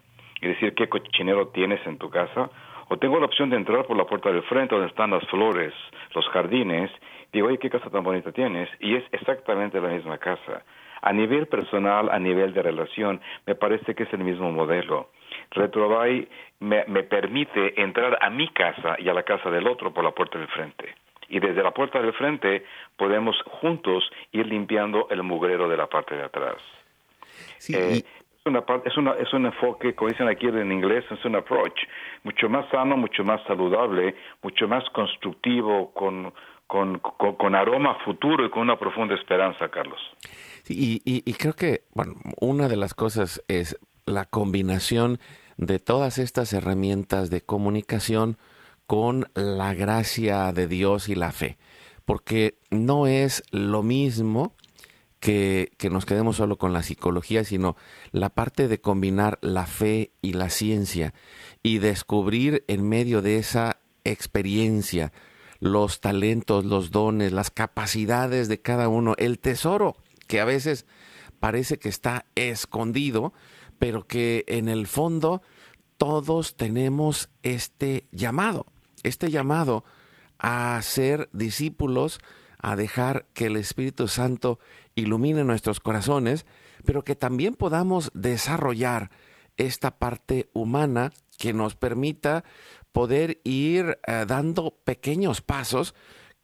y 0.40 0.49
decir 0.49 0.75
qué 0.75 0.88
cochinero 0.88 1.49
tienes 1.49 1.85
en 1.87 1.99
tu 1.99 2.09
casa. 2.09 2.51
O 2.88 2.96
tengo 2.96 3.18
la 3.18 3.27
opción 3.27 3.51
de 3.51 3.57
entrar 3.57 3.85
por 3.85 3.96
la 3.96 4.05
puerta 4.05 4.31
del 4.31 4.42
frente 4.44 4.75
donde 4.75 4.88
están 4.88 5.11
las 5.11 5.27
flores, 5.29 5.75
los 6.14 6.27
jardines. 6.29 6.90
Digo, 7.32 7.48
oye, 7.48 7.58
qué 7.58 7.70
casa 7.70 7.90
tan 7.90 8.04
bonita 8.04 8.32
tienes. 8.32 8.68
Y 8.80 8.96
es 8.96 9.04
exactamente 9.12 9.80
la 9.80 9.88
misma 9.88 10.18
casa. 10.18 10.62
A 11.02 11.12
nivel 11.12 11.46
personal, 11.46 12.10
a 12.10 12.18
nivel 12.18 12.54
de 12.54 12.62
relación, 12.62 13.20
me 13.46 13.54
parece 13.54 13.94
que 13.94 14.04
es 14.04 14.12
el 14.12 14.24
mismo 14.24 14.50
modelo. 14.50 15.10
Retrobay 15.50 16.28
me, 16.60 16.84
me 16.86 17.02
permite 17.02 17.80
entrar 17.80 18.18
a 18.20 18.30
mi 18.30 18.48
casa 18.48 18.96
y 18.98 19.08
a 19.08 19.14
la 19.14 19.22
casa 19.22 19.50
del 19.50 19.66
otro 19.66 19.92
por 19.92 20.04
la 20.04 20.12
puerta 20.12 20.38
del 20.38 20.48
frente 20.48 20.94
y 21.28 21.40
desde 21.40 21.62
la 21.62 21.72
puerta 21.72 22.00
del 22.00 22.12
frente 22.12 22.64
podemos 22.96 23.36
juntos 23.60 24.08
ir 24.32 24.46
limpiando 24.46 25.08
el 25.10 25.22
mugrero 25.22 25.68
de 25.68 25.76
la 25.76 25.86
parte 25.86 26.14
de 26.14 26.24
atrás. 26.24 26.56
Eh, 27.68 28.02
es, 28.02 28.46
una 28.46 28.64
es, 28.84 28.96
una, 28.96 29.12
es 29.12 29.32
un 29.32 29.46
enfoque, 29.46 29.94
como 29.94 30.10
dicen 30.10 30.28
aquí 30.28 30.46
en 30.46 30.70
inglés, 30.70 31.04
es 31.10 31.24
un 31.24 31.36
approach 31.36 31.78
mucho 32.22 32.48
más 32.48 32.68
sano, 32.70 32.96
mucho 32.96 33.24
más 33.24 33.42
saludable, 33.44 34.14
mucho 34.42 34.68
más 34.68 34.88
constructivo, 34.90 35.92
con, 35.92 36.32
con, 36.66 36.98
con, 36.98 37.55
aroma 37.55 37.96
futuro 38.05 38.44
y 38.44 38.50
con 38.50 38.62
una 38.62 38.79
profunda 38.79 39.14
esperanza, 39.14 39.68
Carlos. 39.68 40.00
y, 40.68 41.00
y 41.05 41.33
creo 41.35 41.55
que, 41.55 41.85
bueno, 41.94 42.14
una 42.40 42.68
de 42.68 42.76
las 42.76 42.94
cosas 42.94 43.42
es 43.48 43.79
la 44.05 44.24
combinación 44.24 45.18
de 45.57 45.79
todas 45.79 46.18
estas 46.18 46.52
herramientas 46.52 47.31
de 47.31 47.40
comunicación, 47.40 48.37
con 48.87 49.29
la 49.35 49.74
gracia 49.74 50.52
de 50.52 50.68
Dios 50.68 51.09
y 51.09 51.14
la 51.14 51.33
fe, 51.33 51.59
porque 52.05 52.59
no 52.70 53.07
es 53.07 53.42
lo 53.50 53.83
mismo 53.83 54.55
que, 55.18 55.72
que, 55.76 55.90
nos 55.90 56.07
quedemos 56.07 56.37
solo 56.37 56.57
con 56.57 56.72
la 56.72 56.83
psicología, 56.83 57.42
sino 57.42 57.76
la 58.12 58.31
parte 58.31 58.68
de 58.68 58.81
combinar 58.81 59.38
la 59.40 59.66
fe 59.66 60.12
y 60.22 60.35
la 60.35 60.50
ciencia 60.50 61.14
y 61.62 61.79
descubrir 61.79 62.64
en 62.68 62.88
medio 62.88 63.22
de 63.22 63.38
esa 63.38 63.81
experiencia 64.05 65.12
los 65.61 66.01
talentos, 66.01 66.64
los 66.64 66.90
dones, 66.90 67.33
las 67.33 67.51
capacidades 67.51 68.49
de 68.49 68.61
cada 68.61 68.88
uno, 68.88 69.14
el 69.19 69.38
tesoro 69.38 69.97
que 70.27 70.40
a 70.40 70.45
veces 70.45 70.87
parece 71.40 71.79
que 71.79 71.88
está 71.88 72.27
escondido, 72.35 73.33
pero 73.79 74.07
que 74.07 74.45
en 74.49 74.69
el 74.69 74.87
fondo 74.87 75.42
todos 75.99 76.57
tenemos 76.57 77.29
este 77.42 78.07
llamado 78.11 78.66
este 79.07 79.31
llamado 79.31 79.85
a 80.38 80.81
ser 80.83 81.29
discípulos, 81.33 82.21
a 82.59 82.77
dejar 82.77 83.27
que 83.33 83.47
el 83.47 83.57
Espíritu 83.57 84.09
Santo 84.09 84.59
ilumine 84.95 85.45
nuestros 85.45 85.81
corazones, 85.81 86.47
pero 86.85 87.05
que 87.05 87.14
también 87.14 87.55
podamos 87.55 88.11
desarrollar 88.14 89.11
esta 89.57 89.99
parte 89.99 90.49
humana 90.53 91.12
que 91.38 91.53
nos 91.53 91.77
permita 91.77 92.45
poder 92.92 93.40
ir 93.45 93.99
eh, 94.07 94.25
dando 94.27 94.79
pequeños 94.85 95.40
pasos 95.42 95.95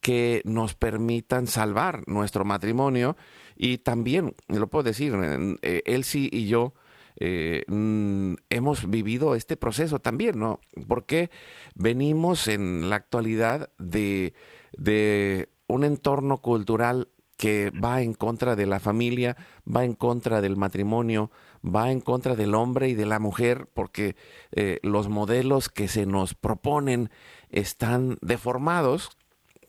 que 0.01 0.41
nos 0.45 0.75
permitan 0.75 1.47
salvar 1.47 2.03
nuestro 2.07 2.45
matrimonio 2.45 3.15
y 3.55 3.79
también, 3.79 4.35
lo 4.47 4.67
puedo 4.67 4.83
decir, 4.83 5.13
eh, 5.61 5.81
Elsie 5.85 6.29
y 6.31 6.47
yo 6.47 6.73
eh, 7.15 7.63
mm, 7.67 8.33
hemos 8.49 8.89
vivido 8.89 9.35
este 9.35 9.55
proceso 9.55 9.99
también, 9.99 10.39
¿no? 10.39 10.59
Porque 10.87 11.29
venimos 11.75 12.47
en 12.47 12.89
la 12.89 12.97
actualidad 12.97 13.69
de, 13.77 14.33
de 14.77 15.49
un 15.67 15.83
entorno 15.83 16.39
cultural 16.39 17.09
que 17.37 17.71
va 17.71 18.01
en 18.01 18.13
contra 18.13 18.55
de 18.55 18.65
la 18.65 18.79
familia, 18.79 19.37
va 19.65 19.85
en 19.85 19.93
contra 19.93 20.41
del 20.41 20.55
matrimonio, 20.55 21.31
va 21.63 21.91
en 21.91 22.01
contra 22.01 22.35
del 22.35 22.55
hombre 22.55 22.89
y 22.89 22.93
de 22.93 23.05
la 23.05 23.19
mujer, 23.19 23.67
porque 23.73 24.15
eh, 24.51 24.79
los 24.83 25.09
modelos 25.09 25.69
que 25.69 25.87
se 25.87 26.05
nos 26.05 26.33
proponen 26.33 27.09
están 27.49 28.17
deformados, 28.21 29.17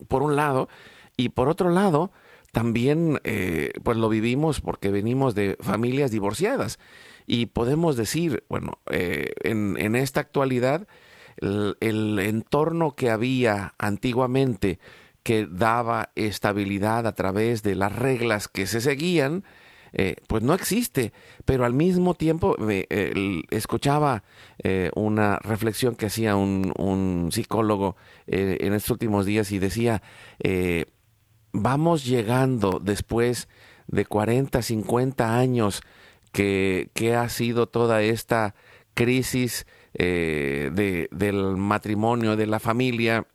por 0.09 0.23
un 0.23 0.37
lado, 0.37 0.69
y 1.17 1.31
por 1.31 1.49
otro 1.49 1.71
lado, 1.71 2.11
también 2.55 3.21
eh, 3.25 3.73
pues 3.83 3.97
lo 3.97 4.09
vivimos 4.09 4.61
porque 4.61 4.91
venimos 4.91 5.35
de 5.35 5.57
familias 5.61 6.11
divorciadas. 6.11 6.79
Y 7.27 7.47
podemos 7.47 7.97
decir, 7.97 8.45
bueno, 8.49 8.79
eh, 8.91 9.33
en, 9.43 9.97
esta 9.97 10.21
actualidad, 10.21 10.87
el, 11.39 12.19
entorno 12.19 12.95
que 12.95 13.11
había 13.11 13.75
antiguamente 13.79 14.79
que 15.23 15.47
daba 15.51 16.11
estabilidad 16.17 17.07
a 17.07 17.15
través 17.15 17.63
de 17.63 17.75
las 17.75 17.97
reglas 17.97 18.47
que 18.47 18.67
se 18.67 18.81
seguían, 18.81 19.43
eh, 19.95 20.17
pues 20.27 20.43
no 20.43 20.53
existe. 20.53 21.13
Pero 21.45 21.65
al 21.65 21.73
mismo 21.73 22.15
tiempo 22.15 22.57
escuchaba 23.51 24.23
eh, 24.63 24.91
una 24.95 25.39
reflexión 25.39 25.97
que 25.97 26.07
hacía 26.07 26.37
un, 26.37 27.31
psicólogo 27.33 27.97
en 28.27 28.75
estos 28.75 28.91
últimos 28.91 29.25
días 29.25 29.51
y 29.53 29.59
decía, 29.59 30.03
vamos 31.53 32.05
llegando 32.05 32.81
después 32.83 33.49
de 33.87 34.05
40, 34.05 34.61
50 34.61 35.39
años 35.39 35.83
que, 36.33 37.15
ha 37.17 37.29
sido 37.29 37.69
toda 37.69 38.03
esta 38.03 38.55
crisis 38.95 39.67
eh, 39.95 40.71
de, 40.73 41.09
del 41.13 41.57
matrimonio, 41.57 42.37
de 42.37 42.47
la 42.47 42.59
familia, 42.59 43.27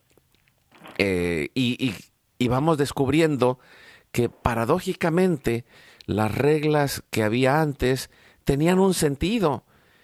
eh, 0.97 1.49
y, 1.55 1.93
vamos 2.47 2.77
descubriendo 2.77 3.59
que 4.11 4.27
paradójicamente 4.27 5.65
las 6.09 6.33
reglas 6.35 7.03
que 7.11 7.23
había 7.23 7.61
antes 7.61 8.09
tenían 8.43 8.79
un 8.79 8.93
sentido. 8.93 9.63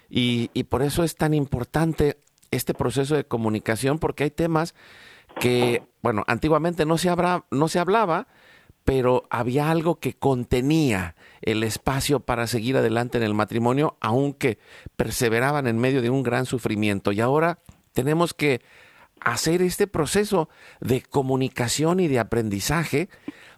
Y, 0.10 0.52
y 0.54 0.66
por 0.66 0.84
eso 0.84 1.04
es 1.04 1.16
tan 1.16 1.34
importante 1.34 2.18
este 2.52 2.74
proceso 2.74 3.16
de 3.16 3.26
comunicación, 3.26 3.98
porque 3.98 4.26
hay 4.26 4.32
temas 4.32 4.76
que, 5.40 5.84
bueno, 6.02 6.24
antiguamente 6.28 6.86
no 6.86 6.98
se, 6.98 7.14
no 7.52 7.68
se 7.68 7.80
hablaba, 7.80 8.28
pero 8.84 9.24
había 9.32 9.72
algo 9.72 10.00
que 10.00 10.14
contenía 10.14 11.16
el 11.42 11.64
espacio 11.64 12.20
para 12.20 12.46
seguir 12.46 12.78
adelante 12.78 13.18
en 13.18 13.24
el 13.24 13.34
matrimonio, 13.34 13.98
aunque 14.00 14.60
perseveraban 14.96 15.66
en 15.66 15.80
medio 15.80 16.04
de 16.04 16.12
un 16.12 16.22
gran 16.22 16.46
sufrimiento. 16.46 17.12
Y 17.12 17.20
ahora 17.20 17.60
tenemos 17.94 18.36
que 18.36 18.62
hacer 19.22 19.64
este 19.64 19.88
proceso 19.88 20.50
de 20.82 21.02
comunicación 21.02 22.00
y 22.00 22.08
de 22.08 22.20
aprendizaje 22.20 23.10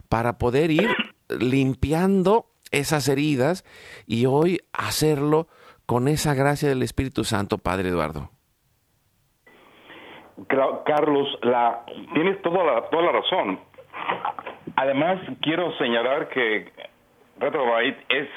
para 0.08 0.38
poder 0.38 0.70
ir 0.70 0.88
limpiando 1.28 2.46
esas 2.70 3.08
heridas 3.08 3.64
y 4.06 4.26
hoy 4.26 4.60
hacerlo 4.72 5.48
con 5.86 6.08
esa 6.08 6.34
gracia 6.34 6.68
del 6.68 6.82
Espíritu 6.82 7.24
Santo, 7.24 7.58
Padre 7.58 7.88
Eduardo. 7.88 8.30
Carlos, 10.84 11.26
tienes 12.14 12.40
toda 12.42 12.64
la, 12.64 12.88
toda 12.90 13.02
la 13.02 13.12
razón. 13.12 13.58
Además, 14.76 15.18
quiero 15.40 15.76
señalar 15.78 16.28
que 16.28 16.70
Retrobite 17.38 18.04
es 18.08 18.28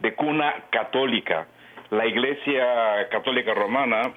de 0.00 0.14
cuna 0.14 0.64
católica. 0.70 1.46
La 1.90 2.06
Iglesia 2.06 3.08
Católica 3.10 3.54
Romana 3.54 4.12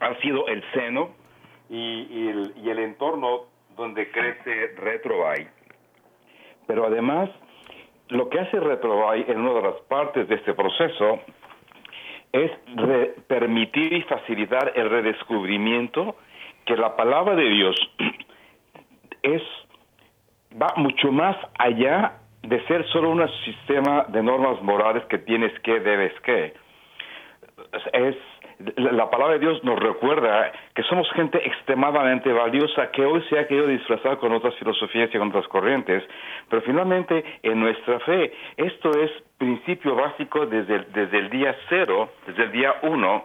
ha 0.00 0.14
sido 0.20 0.46
el 0.48 0.62
seno 0.72 1.10
y, 1.70 2.28
el, 2.28 2.78
entorno 2.78 3.44
donde 3.76 4.10
crece 4.10 4.74
Retrobite. 4.76 5.57
Pero 6.68 6.86
además, 6.86 7.30
lo 8.10 8.28
que 8.28 8.38
hace 8.38 8.60
Retrobite 8.60 9.32
en 9.32 9.40
una 9.40 9.54
de 9.54 9.62
las 9.62 9.80
partes 9.88 10.28
de 10.28 10.36
este 10.36 10.54
proceso 10.54 11.18
es 12.30 12.52
permitir 13.26 13.94
y 13.94 14.02
facilitar 14.02 14.72
el 14.76 14.90
redescubrimiento 14.90 16.14
que 16.66 16.76
la 16.76 16.94
palabra 16.94 17.34
de 17.34 17.48
Dios 17.48 17.76
es 19.22 19.42
va 20.60 20.74
mucho 20.76 21.10
más 21.10 21.36
allá 21.58 22.18
de 22.42 22.64
ser 22.66 22.86
solo 22.88 23.10
un 23.10 23.26
sistema 23.44 24.04
de 24.08 24.22
normas 24.22 24.60
morales 24.62 25.04
que 25.06 25.18
tienes 25.18 25.58
que, 25.60 25.80
debes 25.80 26.12
que. 26.20 26.54
Es, 27.92 28.16
la 28.76 29.08
palabra 29.08 29.34
de 29.34 29.40
Dios 29.40 29.62
nos 29.62 29.78
recuerda 29.78 30.52
que 30.74 30.82
somos 30.84 31.08
gente 31.12 31.38
extremadamente 31.46 32.32
valiosa 32.32 32.90
que 32.90 33.04
hoy 33.04 33.22
se 33.28 33.38
ha 33.38 33.46
querido 33.46 33.68
disfrazar 33.68 34.18
con 34.18 34.32
otras 34.32 34.54
filosofías 34.56 35.10
y 35.14 35.18
con 35.18 35.28
otras 35.28 35.46
corrientes, 35.48 36.02
pero 36.48 36.62
finalmente 36.62 37.24
en 37.42 37.60
nuestra 37.60 38.00
fe 38.00 38.32
esto 38.56 38.90
es 38.90 39.10
principio 39.38 39.94
básico 39.94 40.46
desde, 40.46 40.80
desde 40.92 41.18
el 41.18 41.30
día 41.30 41.56
cero, 41.68 42.10
desde 42.26 42.44
el 42.44 42.52
día 42.52 42.74
uno, 42.82 43.24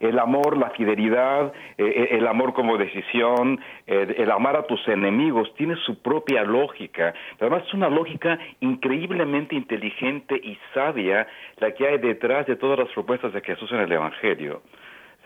el 0.00 0.18
amor, 0.18 0.56
la 0.56 0.70
fidelidad, 0.70 1.52
eh, 1.78 1.84
eh, 1.84 2.08
el 2.12 2.26
amor 2.26 2.52
como 2.54 2.76
decisión, 2.78 3.60
el 3.86 4.30
amar 4.30 4.56
a 4.56 4.66
tus 4.66 4.86
enemigos, 4.88 5.52
tiene 5.56 5.76
su 5.76 6.02
propia 6.02 6.42
lógica. 6.42 7.14
Además 7.40 7.64
es 7.66 7.74
una 7.74 7.88
lógica 7.88 8.38
increíblemente 8.60 9.54
inteligente 9.54 10.36
y 10.36 10.58
sabia 10.74 11.26
la 11.58 11.72
que 11.72 11.86
hay 11.86 11.98
detrás 11.98 12.46
de 12.46 12.56
todas 12.56 12.78
las 12.78 12.88
propuestas 12.88 13.32
de 13.32 13.40
Jesús 13.40 13.70
en 13.72 13.80
el 13.80 13.92
Evangelio. 13.92 14.62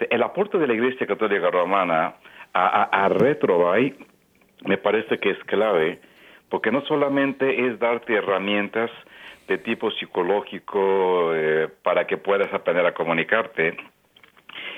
El 0.08 0.22
aporte 0.22 0.58
de 0.58 0.66
la 0.66 0.74
Iglesia 0.74 1.06
Católica 1.06 1.50
Romana 1.50 2.14
a, 2.52 3.04
a, 3.04 3.08
Retrobay 3.08 3.94
me 4.64 4.78
parece 4.78 5.18
que 5.18 5.30
es 5.30 5.38
clave, 5.44 6.00
porque 6.48 6.70
no 6.70 6.82
solamente 6.82 7.66
es 7.66 7.78
darte 7.78 8.14
herramientas 8.14 8.90
de 9.46 9.58
tipo 9.58 9.90
psicológico 9.90 11.34
eh, 11.34 11.68
para 11.82 12.06
que 12.06 12.16
puedas 12.16 12.52
aprender 12.52 12.86
a 12.86 12.94
comunicarte, 12.94 13.76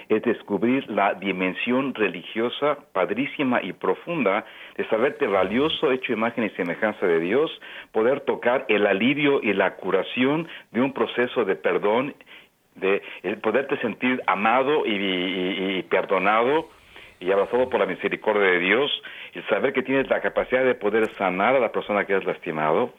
es 0.09 0.23
descubrir 0.23 0.88
la 0.91 1.15
dimensión 1.15 1.95
religiosa 1.95 2.79
padrísima 2.93 3.62
y 3.62 3.73
profunda 3.73 4.45
de 4.77 4.88
saberte 4.88 5.27
valioso, 5.27 5.93
hecho 5.93 6.12
imagen 6.12 6.45
y 6.45 6.51
semejanza 6.51 7.07
de 7.07 7.21
Dios, 7.21 7.51
poder 7.93 8.21
tocar 8.21 8.65
el 8.69 8.87
alivio 8.87 9.41
y 9.43 9.53
la 9.53 9.77
curación 9.77 10.49
de 10.71 10.81
un 10.81 10.93
proceso 10.93 11.45
de 11.45 11.57
perdón, 11.57 12.15
de 12.75 13.03
el 13.23 13.38
poderte 13.38 13.77
sentir 13.79 14.23
amado 14.27 14.85
y, 14.87 15.83
perdonado 15.91 16.69
y 17.21 17.31
abrazado 17.31 17.69
por 17.69 17.81
la 17.81 17.87
misericordia 17.87 18.43
de 18.43 18.59
Dios, 18.59 18.91
el 19.35 19.47
saber 19.47 19.73
que 19.73 19.83
tienes 19.83 20.09
la 20.09 20.21
capacidad 20.21 20.65
de 20.65 20.75
poder 20.75 21.12
sanar 21.15 21.55
a 21.55 21.61
la 21.61 21.71
persona 21.71 22.05
que 22.05 22.15
has 22.15 22.25
lastimado, 22.25 22.93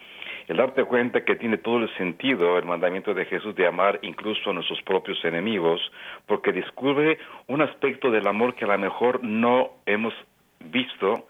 el 0.47 0.57
darte 0.57 0.83
cuenta 0.83 1.23
que 1.23 1.35
tiene 1.35 1.57
todo 1.57 1.77
el 1.77 1.93
sentido 1.95 2.57
el 2.57 2.65
mandamiento 2.65 3.13
de 3.13 3.25
Jesús 3.25 3.55
de 3.55 3.67
amar 3.67 3.99
incluso 4.01 4.49
a 4.49 4.53
nuestros 4.53 4.81
propios 4.81 5.23
enemigos, 5.23 5.79
porque 6.25 6.51
descubre 6.51 7.17
un 7.47 7.61
aspecto 7.61 8.11
del 8.11 8.27
amor 8.27 8.55
que 8.55 8.65
a 8.65 8.69
lo 8.69 8.77
mejor 8.77 9.23
no 9.23 9.71
hemos 9.85 10.13
visto 10.59 11.27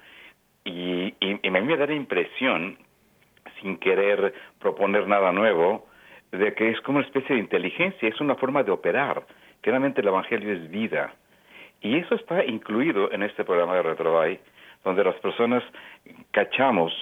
y, 0.66 1.14
y, 1.20 1.48
a 1.48 1.52
mí 1.52 1.62
me 1.62 1.78
da 1.78 1.86
la 1.86 1.94
impresión, 1.94 2.78
sin 3.62 3.78
querer 3.78 4.34
proponer 4.60 5.08
nada 5.08 5.32
nuevo, 5.32 5.88
de 6.32 6.54
que 6.54 6.70
es 6.70 6.82
como 6.82 6.98
una 6.98 7.08
especie 7.08 7.36
de 7.36 7.42
inteligencia, 7.42 8.10
es 8.10 8.20
una 8.20 8.36
forma 8.36 8.64
de 8.64 8.72
operar. 8.72 9.24
Claramente 9.62 10.02
el 10.02 10.08
Evangelio 10.08 10.54
es 10.54 10.70
vida. 10.70 11.14
Y 11.82 11.98
eso 11.98 12.16
está 12.16 12.44
incluido 12.46 13.12
en 13.12 13.24
este 13.24 13.44
programa 13.44 13.76
de 13.76 13.84
Retrobay, 13.84 14.40
donde 14.84 15.04
las 15.04 15.16
personas 15.16 15.64
cachamos 16.32 16.94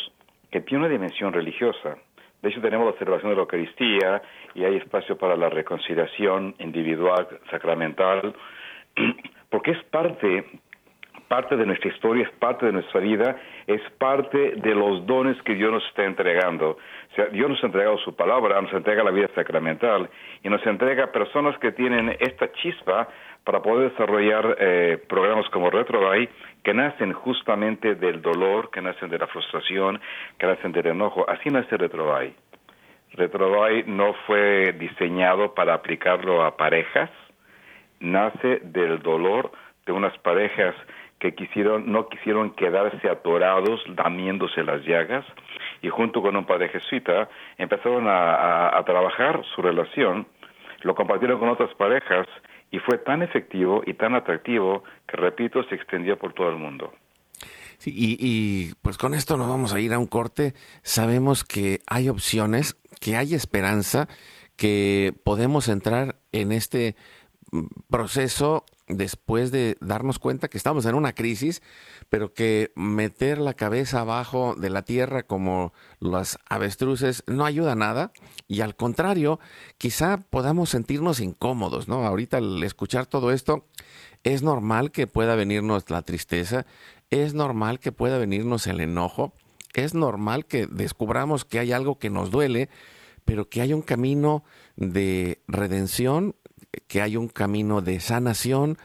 que 0.51 0.61
tiene 0.61 0.85
una 0.85 0.93
dimensión 0.93 1.33
religiosa. 1.33 1.97
De 2.41 2.49
hecho, 2.49 2.61
tenemos 2.61 2.91
la 2.91 2.97
celebración 2.97 3.31
de 3.31 3.35
la 3.35 3.41
Eucaristía 3.43 4.21
y 4.53 4.63
hay 4.63 4.77
espacio 4.77 5.17
para 5.17 5.35
la 5.35 5.49
reconciliación 5.49 6.55
individual, 6.59 7.27
sacramental, 7.49 8.35
porque 9.49 9.71
es 9.71 9.83
parte, 9.85 10.45
parte 11.27 11.55
de 11.55 11.65
nuestra 11.65 11.89
historia, 11.89 12.23
es 12.23 12.31
parte 12.39 12.65
de 12.65 12.73
nuestra 12.73 12.99
vida, 12.99 13.37
es 13.67 13.81
parte 13.97 14.55
de 14.55 14.75
los 14.75 15.05
dones 15.05 15.41
que 15.43 15.53
Dios 15.53 15.71
nos 15.71 15.85
está 15.87 16.03
entregando. 16.03 16.71
O 16.71 17.15
sea, 17.15 17.25
Dios 17.27 17.49
nos 17.49 17.63
ha 17.63 17.67
entregado 17.67 17.97
su 17.99 18.15
palabra, 18.15 18.59
nos 18.61 18.73
entrega 18.73 19.03
la 19.03 19.11
vida 19.11 19.29
sacramental 19.35 20.09
y 20.43 20.49
nos 20.49 20.65
entrega 20.65 21.11
personas 21.11 21.57
que 21.59 21.71
tienen 21.71 22.17
esta 22.19 22.51
chispa 22.53 23.07
para 23.43 23.61
poder 23.61 23.91
desarrollar 23.91 24.55
eh, 24.59 25.03
programas 25.09 25.49
como 25.49 25.69
RetroBay 25.69 26.29
que 26.63 26.73
nacen 26.73 27.13
justamente 27.13 27.95
del 27.95 28.21
dolor, 28.21 28.69
que 28.69 28.81
nacen 28.81 29.09
de 29.09 29.17
la 29.17 29.27
frustración, 29.27 29.99
que 30.37 30.45
nacen 30.45 30.71
del 30.71 30.87
enojo. 30.87 31.27
Así 31.27 31.49
nace 31.49 31.75
RetroBay. 31.75 32.35
RetroBay 33.13 33.85
no 33.87 34.13
fue 34.27 34.73
diseñado 34.73 35.53
para 35.55 35.73
aplicarlo 35.73 36.43
a 36.43 36.55
parejas, 36.55 37.09
nace 37.99 38.59
del 38.63 38.99
dolor 39.01 39.51
de 39.85 39.91
unas 39.91 40.15
parejas 40.19 40.75
que 41.19 41.33
quisieron, 41.33 41.91
no 41.91 42.07
quisieron 42.09 42.51
quedarse 42.51 43.09
atorados 43.09 43.83
lamiéndose 43.89 44.63
las 44.63 44.83
llagas 44.85 45.25
y 45.81 45.89
junto 45.89 46.21
con 46.21 46.35
un 46.35 46.45
padre 46.45 46.69
jesuita 46.69 47.27
empezaron 47.57 48.05
a 48.07 48.81
trabajar 48.85 49.41
su 49.55 49.61
relación, 49.61 50.25
lo 50.81 50.95
compartieron 50.95 51.39
con 51.39 51.49
otras 51.49 51.73
parejas 51.75 52.27
y 52.71 52.79
fue 52.79 52.97
tan 52.97 53.21
efectivo 53.21 53.83
y 53.85 53.93
tan 53.93 54.15
atractivo 54.15 54.83
que, 55.07 55.17
repito, 55.17 55.63
se 55.63 55.75
extendió 55.75 56.17
por 56.17 56.33
todo 56.33 56.49
el 56.49 56.55
mundo. 56.55 56.93
Sí, 57.77 57.91
y, 57.95 58.73
pues 58.81 58.97
con 58.97 59.13
esto 59.13 59.37
nos 59.37 59.49
vamos 59.49 59.73
a 59.73 59.79
ir 59.79 59.91
a 59.93 59.99
un 59.99 60.05
corte. 60.05 60.53
Sabemos 60.83 61.43
que 61.43 61.79
hay 61.87 62.09
opciones, 62.09 62.77
que 62.99 63.17
hay 63.17 63.33
esperanza, 63.33 64.07
que 64.55 65.13
podemos 65.23 65.67
entrar 65.67 66.15
en 66.31 66.51
este 66.51 66.95
mm, 67.51 67.65
proceso 67.89 68.65
después 68.91 69.51
de 69.51 69.77
darnos 69.79 70.19
cuenta 70.19 70.47
que 70.47 70.57
estamos 70.57 70.85
en 70.85 70.95
una 70.95 71.13
crisis, 71.13 71.61
pero 72.09 72.33
que 72.33 72.71
meter 72.75 73.37
la 73.37 73.53
cabeza 73.53 74.01
abajo 74.01 74.55
de 74.55 74.69
la 74.69 74.83
tierra 74.83 75.23
como 75.23 75.73
las 75.99 76.37
avestruces 76.49 77.23
no 77.27 77.45
ayuda 77.45 77.73
a 77.73 77.75
nada 77.75 78.11
y 78.47 78.61
al 78.61 78.75
contrario, 78.75 79.39
quizá 79.77 80.17
podamos 80.17 80.69
sentirnos 80.69 81.19
incómodos, 81.19 81.87
¿no? 81.87 82.05
Ahorita 82.05 82.37
al 82.37 82.61
escuchar 82.63 83.05
todo 83.05 83.31
esto, 83.31 83.65
es 84.23 84.43
normal 84.43 84.91
que 84.91 85.07
pueda 85.07 85.35
venirnos 85.35 85.89
la 85.89 86.01
tristeza, 86.03 86.65
es 87.09 87.33
normal 87.33 87.79
que 87.79 87.91
pueda 87.91 88.17
venirnos 88.17 88.67
el 88.67 88.81
enojo, 88.81 89.33
es 89.73 89.93
normal 89.93 90.45
que 90.45 90.67
descubramos 90.67 91.45
que 91.45 91.59
hay 91.59 91.71
algo 91.71 91.97
que 91.97 92.09
nos 92.09 92.29
duele, 92.29 92.69
pero 93.25 93.49
que 93.49 93.61
hay 93.61 93.73
un 93.73 93.81
camino 93.81 94.43
de 94.75 95.41
redención 95.47 96.35
que 96.91 97.01
haya 97.01 97.19
un 97.19 97.29
camino 97.29 97.79
de 97.79 98.01
sanación, 98.01 98.77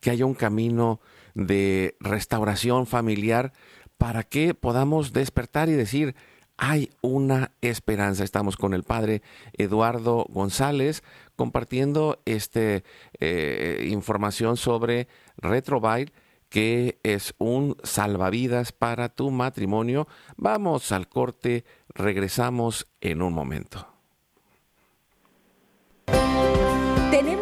que 0.00 0.10
haya 0.10 0.26
un 0.26 0.34
camino 0.34 1.00
de 1.32 1.96
restauración 1.98 2.86
familiar, 2.86 3.54
para 3.96 4.22
que 4.22 4.52
podamos 4.52 5.14
despertar 5.14 5.70
y 5.70 5.72
decir, 5.72 6.14
hay 6.58 6.90
una 7.00 7.52
esperanza. 7.62 8.22
Estamos 8.22 8.58
con 8.58 8.74
el 8.74 8.82
padre 8.82 9.22
Eduardo 9.54 10.26
González 10.28 11.02
compartiendo 11.36 12.20
este, 12.26 12.84
eh, 13.18 13.88
información 13.90 14.58
sobre 14.58 15.08
Retrobite 15.38 16.12
que 16.50 17.00
es 17.02 17.34
un 17.38 17.78
salvavidas 17.82 18.72
para 18.72 19.08
tu 19.08 19.30
matrimonio. 19.30 20.06
Vamos 20.36 20.92
al 20.92 21.08
corte, 21.08 21.64
regresamos 21.88 22.86
en 23.00 23.22
un 23.22 23.32
momento. 23.32 23.93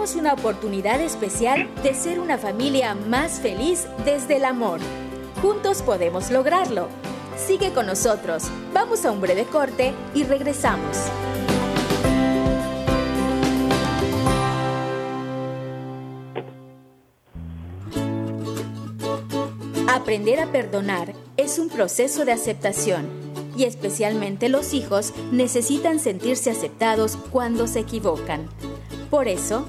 Una 0.03 0.32
oportunidad 0.32 1.00
especial 1.00 1.70
de 1.84 1.94
ser 1.94 2.18
una 2.18 2.36
familia 2.36 2.96
más 2.96 3.38
feliz 3.40 3.86
desde 4.05 4.38
el 4.38 4.44
amor. 4.44 4.80
Juntos 5.40 5.80
podemos 5.80 6.28
lograrlo. 6.32 6.88
Sigue 7.36 7.72
con 7.72 7.86
nosotros. 7.86 8.42
Vamos 8.74 9.05
a 9.05 9.12
un 9.12 9.20
breve 9.20 9.44
corte 9.44 9.94
y 10.12 10.24
regresamos. 10.24 10.98
Aprender 19.88 20.40
a 20.40 20.50
perdonar 20.50 21.12
es 21.36 21.61
un 21.61 21.68
proceso 21.68 22.24
de 22.24 22.32
aceptación 22.32 23.09
y 23.57 23.64
especialmente 23.64 24.48
los 24.48 24.74
hijos 24.74 25.14
necesitan 25.30 26.00
sentirse 26.00 26.50
aceptados 26.50 27.16
cuando 27.30 27.68
se 27.68 27.78
equivocan. 27.78 28.48
Por 29.09 29.28
eso, 29.28 29.68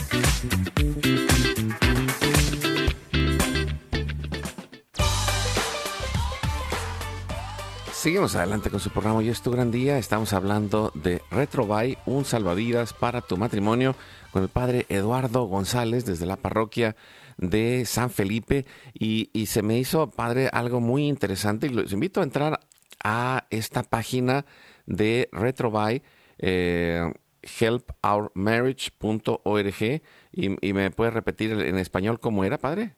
Seguimos 8.03 8.35
adelante 8.35 8.69
con 8.69 8.81
su 8.81 8.89
programa. 8.89 9.19
Hoy 9.19 9.29
es 9.29 9.41
tu 9.41 9.49
gran 9.49 9.71
día. 9.71 9.97
Estamos 9.97 10.33
hablando 10.33 10.91
de 10.93 11.21
Retrobuy, 11.31 11.97
un 12.05 12.25
salvavidas 12.25 12.91
para 12.91 13.21
tu 13.21 13.37
matrimonio, 13.37 13.95
con 14.33 14.43
el 14.43 14.49
padre 14.49 14.85
Eduardo 14.89 15.45
González 15.45 16.05
desde 16.05 16.25
la 16.25 16.35
parroquia 16.35 16.97
de 17.37 17.85
San 17.85 18.09
Felipe. 18.09 18.65
Y, 18.93 19.29
se 19.45 19.63
me 19.63 19.77
hizo, 19.77 20.11
padre, 20.11 20.49
algo 20.51 20.81
muy 20.81 21.07
interesante. 21.07 21.67
Y 21.67 21.69
los 21.69 21.93
invito 21.93 22.19
a 22.19 22.23
entrar 22.23 22.59
a 23.05 23.45
esta 23.49 23.83
página 23.83 24.43
de 24.85 25.29
Retrobuy, 25.31 26.03
eh, 26.39 27.09
helpourmarriage.org, 27.41 30.01
y, 30.33 30.67
y 30.67 30.73
me 30.73 30.91
puede 30.91 31.11
repetir 31.11 31.53
en 31.53 31.77
español 31.77 32.19
cómo 32.19 32.43
era, 32.43 32.57
padre. 32.57 32.95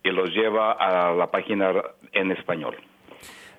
y 0.04 0.10
los 0.10 0.30
lleva 0.30 0.74
a 0.74 1.14
la 1.14 1.32
página 1.32 1.72
en 2.14 2.32
español. 2.32 2.78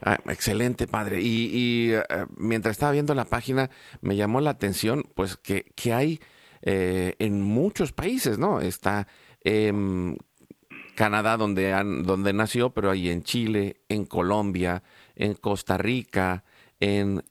Ah, 0.02 0.18
excelente, 0.28 0.86
padre. 0.86 1.20
Y, 1.20 1.92
eh, 1.92 2.02
mientras 2.36 2.72
estaba 2.72 2.92
viendo 2.92 3.14
la 3.14 3.26
página, 3.26 3.70
me 4.00 4.16
llamó 4.16 4.40
la 4.40 4.50
atención, 4.50 5.04
pues, 5.14 5.36
que, 5.36 5.66
que 5.74 5.92
hay 5.92 6.20
eh, 6.62 7.14
en 7.18 7.42
muchos 7.42 7.92
países, 7.92 8.38
¿no? 8.38 8.60
Está 8.60 9.08
en 9.42 10.16
Canadá, 10.94 11.36
donde, 11.36 11.72
donde 12.02 12.32
nació, 12.32 12.70
pero 12.70 12.90
hay 12.90 13.10
en 13.10 13.22
Chile, 13.22 13.80
en 13.88 14.06
Colombia, 14.06 14.82
en 15.16 15.34
Costa 15.34 15.76
Rica, 15.76 16.44
en 16.80 17.22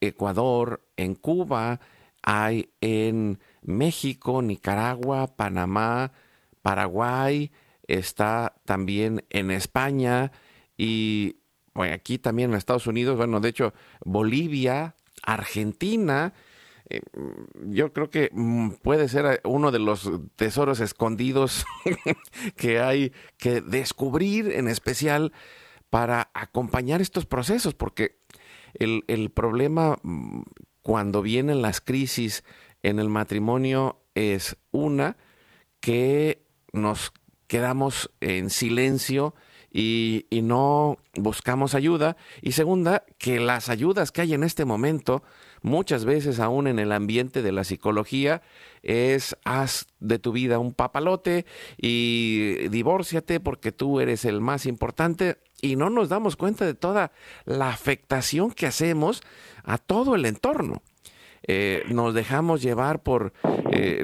Ecuador, 0.00 0.86
en 0.96 1.14
Cuba, 1.14 1.80
hay 2.22 2.70
en 2.80 3.38
México, 3.62 4.42
Nicaragua, 4.42 5.36
Panamá, 5.36 6.12
Paraguay, 6.62 7.52
está 7.86 8.56
también 8.64 9.24
en 9.30 9.50
España 9.50 10.32
y 10.76 11.36
bueno, 11.72 11.94
aquí 11.94 12.18
también 12.18 12.50
en 12.50 12.56
Estados 12.56 12.86
Unidos, 12.86 13.16
bueno, 13.16 13.38
de 13.40 13.50
hecho, 13.50 13.74
Bolivia, 14.04 14.96
Argentina, 15.22 16.32
eh, 16.88 17.00
yo 17.66 17.92
creo 17.92 18.10
que 18.10 18.30
mm, 18.32 18.70
puede 18.82 19.08
ser 19.08 19.40
uno 19.44 19.70
de 19.70 19.78
los 19.78 20.10
tesoros 20.36 20.80
escondidos 20.80 21.64
que 22.56 22.80
hay 22.80 23.12
que 23.38 23.60
descubrir 23.60 24.50
en 24.52 24.68
especial 24.68 25.32
para 25.90 26.30
acompañar 26.34 27.00
estos 27.00 27.26
procesos, 27.26 27.74
porque 27.74 28.18
el, 28.78 29.04
el 29.08 29.30
problema 29.30 29.98
mm, 30.02 30.42
cuando 30.82 31.22
vienen 31.22 31.62
las 31.62 31.80
crisis 31.80 32.44
en 32.82 32.98
el 32.98 33.08
matrimonio 33.08 34.00
es 34.14 34.56
una 34.70 35.16
que 35.80 36.42
nos 36.72 37.12
quedamos 37.46 38.10
en 38.20 38.50
silencio 38.50 39.34
y, 39.72 40.26
no 40.42 40.98
buscamos 41.14 41.74
ayuda. 41.74 42.16
Y 42.40 42.52
segunda, 42.52 43.04
que 43.18 43.40
las 43.40 43.68
ayudas 43.68 44.10
que 44.10 44.22
hay 44.22 44.32
en 44.32 44.42
este 44.42 44.64
momento, 44.64 45.22
muchas 45.62 46.04
veces 46.04 46.40
aún 46.40 46.66
en 46.66 46.78
el 46.78 46.92
ambiente 46.92 47.42
de 47.42 47.52
la 47.52 47.64
psicología, 47.64 48.42
es 48.82 49.36
haz 49.44 49.86
de 50.00 50.18
tu 50.18 50.32
vida 50.32 50.58
un 50.58 50.72
papalote 50.72 51.44
y 51.76 52.68
divórciate 52.68 53.40
porque 53.40 53.72
tú 53.72 54.00
eres 54.00 54.24
el 54.24 54.40
más 54.40 54.64
importante 54.64 55.38
y 55.60 55.76
no 55.76 55.90
nos 55.90 56.08
damos 56.08 56.36
cuenta 56.36 56.64
de 56.64 56.74
toda 56.74 57.12
la 57.44 57.70
afectación 57.70 58.50
que 58.50 58.66
hacemos 58.66 59.22
a 59.64 59.78
todo 59.78 60.14
el 60.14 60.26
entorno. 60.26 60.82
Eh, 61.48 61.84
nos 61.88 62.12
dejamos 62.14 62.60
llevar 62.60 63.02
por 63.02 63.32
eh, 63.70 64.02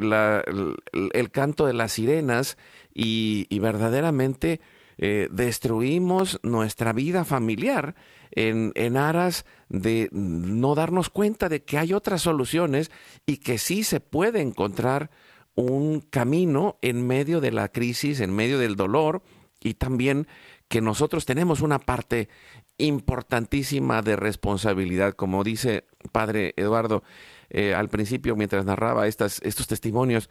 el, 1.12 1.30
canto 1.30 1.66
de 1.66 1.72
las 1.72 1.92
sirenas 1.92 2.57
y, 2.94 3.59
verdaderamente 3.59 4.61
eh, 4.98 5.28
destruimos 5.32 6.38
nuestra 6.42 6.92
vida 6.92 7.24
familiar 7.24 7.96
en, 8.30 8.70
en, 8.76 8.96
aras 8.96 9.44
de 9.68 10.09
no 10.12 10.74
darnos 10.76 11.11
cuenta 11.11 11.48
de 11.48 11.64
que 11.64 11.78
hay 11.78 11.92
otras 11.92 12.22
soluciones 12.22 12.92
y 13.26 13.38
que 13.38 13.59
sí 13.59 13.82
se 13.82 13.98
puede 13.98 14.40
encontrar 14.40 15.11
un 15.55 16.00
camino 16.00 16.78
en 16.80 17.07
medio 17.07 17.40
de 17.40 17.50
la 17.50 17.68
crisis, 17.68 18.20
en 18.20 18.32
medio 18.34 18.59
del 18.59 18.76
dolor 18.76 19.22
y 19.61 19.74
también 19.74 20.26
que 20.73 20.81
nosotros 20.81 21.27
tenemos 21.27 21.61
una 21.61 21.79
parte 21.79 22.31
importantísima 22.79 24.01
de 24.01 24.16
responsabilidad, 24.16 25.12
como 25.12 25.45
dice 25.45 25.85
Padre 26.12 26.55
Eduardo 26.57 27.03
eh, 27.51 27.75
al 27.75 27.91
principio 27.91 28.37
mientras 28.37 28.64
narraba 28.64 29.07
estos 29.07 29.66
testimonios 29.68 30.31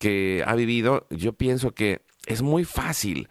que 0.00 0.42
ha 0.44 0.56
vivido, 0.56 1.06
yo 1.10 1.34
pienso 1.34 1.70
que 1.70 2.00
es 2.26 2.42
muy 2.42 2.64
fácil 2.64 3.28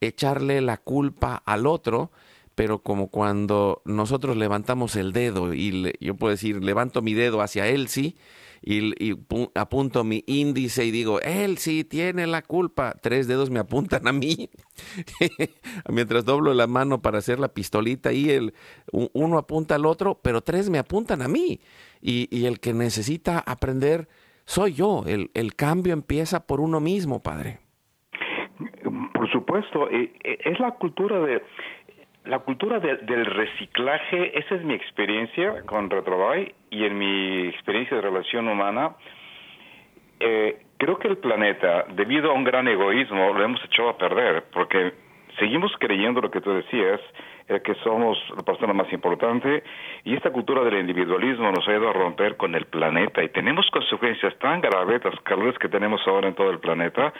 echarle 0.00 0.60
la 0.60 0.76
culpa 0.76 1.42
al 1.44 1.66
otro, 1.66 2.12
pero 2.56 2.80
como 2.80 3.08
cuando 3.08 3.82
nosotros 3.84 4.36
levantamos 4.36 4.96
el 4.96 5.12
dedo 5.12 5.54
y 5.54 5.92
yo 6.00 6.16
puedo 6.16 6.32
decir, 6.32 6.64
levanto 6.64 7.02
mi 7.02 7.14
dedo 7.14 7.40
hacia 7.40 7.68
él, 7.68 7.86
sí, 7.86 8.16
y, 8.62 9.14
apunto 9.54 10.02
mi 10.02 10.24
índice 10.26 10.84
y 10.84 10.90
digo, 10.90 11.20
él 11.20 11.58
sí 11.58 11.84
tiene 11.84 12.26
la 12.26 12.42
culpa. 12.42 12.94
Tres 13.00 13.28
dedos 13.28 13.50
me 13.50 13.60
apuntan 13.60 14.08
a 14.08 14.12
mí. 14.12 14.50
Mientras 15.88 16.24
doblo 16.24 16.52
la 16.52 16.66
mano 16.66 17.00
para 17.00 17.18
hacer 17.18 17.38
la 17.38 17.54
pistolita 17.54 18.12
y 18.12 18.30
el, 18.30 18.54
uno 18.90 19.38
apunta 19.38 19.76
al 19.76 19.86
otro, 19.86 20.18
pero 20.20 20.40
tres 20.40 20.68
me 20.68 20.78
apuntan 20.78 21.22
a 21.22 21.28
mí. 21.28 21.60
Y, 22.00 22.28
y 22.36 22.46
el 22.46 22.58
que 22.58 22.72
necesita 22.72 23.38
aprender 23.38 24.08
soy 24.46 24.72
yo. 24.72 25.04
El, 25.06 25.54
cambio 25.54 25.92
empieza 25.92 26.46
por 26.46 26.60
uno 26.60 26.80
mismo, 26.80 27.22
padre. 27.22 27.58
Por 29.12 29.30
supuesto, 29.30 29.88
es 29.90 30.58
la 30.60 30.72
cultura 30.72 31.20
de 31.20 31.42
la 32.26 32.40
cultura 32.40 32.80
del 32.80 33.26
reciclaje, 33.26 34.38
esa 34.38 34.56
es 34.56 34.64
mi 34.64 34.74
experiencia 34.74 35.62
con 35.62 35.88
Retrobuy 35.90 36.52
y 36.70 36.84
en 36.84 36.98
mi 36.98 37.48
experiencia 37.48 37.96
de 37.96 38.02
relación 38.02 38.48
humana. 38.48 38.96
Eh, 40.18 40.58
creo 40.76 40.98
que 40.98 41.08
el 41.08 41.18
planeta, 41.18 41.84
debido 41.94 42.30
a 42.30 42.34
un 42.34 42.44
gran 42.44 42.66
egoísmo, 42.68 43.32
lo 43.32 43.44
hemos 43.44 43.64
echado 43.64 43.90
a 43.90 43.98
perder, 43.98 44.44
porque 44.52 44.92
seguimos 45.38 45.72
creyendo 45.78 46.20
lo 46.20 46.30
que 46.30 46.40
tú 46.40 46.52
decías, 46.52 47.00
eh, 47.48 47.60
que 47.62 47.74
somos 47.76 48.18
la 48.36 48.42
persona 48.42 48.72
más 48.72 48.92
importante 48.92 49.62
y 50.04 50.14
esta 50.14 50.30
cultura 50.30 50.64
del 50.64 50.80
individualismo 50.80 51.50
nos 51.52 51.66
ha 51.68 51.72
ido 51.72 51.88
a 51.88 51.92
romper 51.92 52.36
con 52.36 52.54
el 52.54 52.66
planeta 52.66 53.22
y 53.22 53.28
tenemos 53.28 53.70
consecuencias 53.70 54.36
tan 54.38 54.60
graves, 54.60 55.04
las 55.04 55.20
calores 55.20 55.58
que 55.58 55.68
tenemos 55.68 56.00
ahora 56.06 56.28
en 56.28 56.34
todo 56.34 56.50
el 56.50 56.58
planeta, 56.58 57.12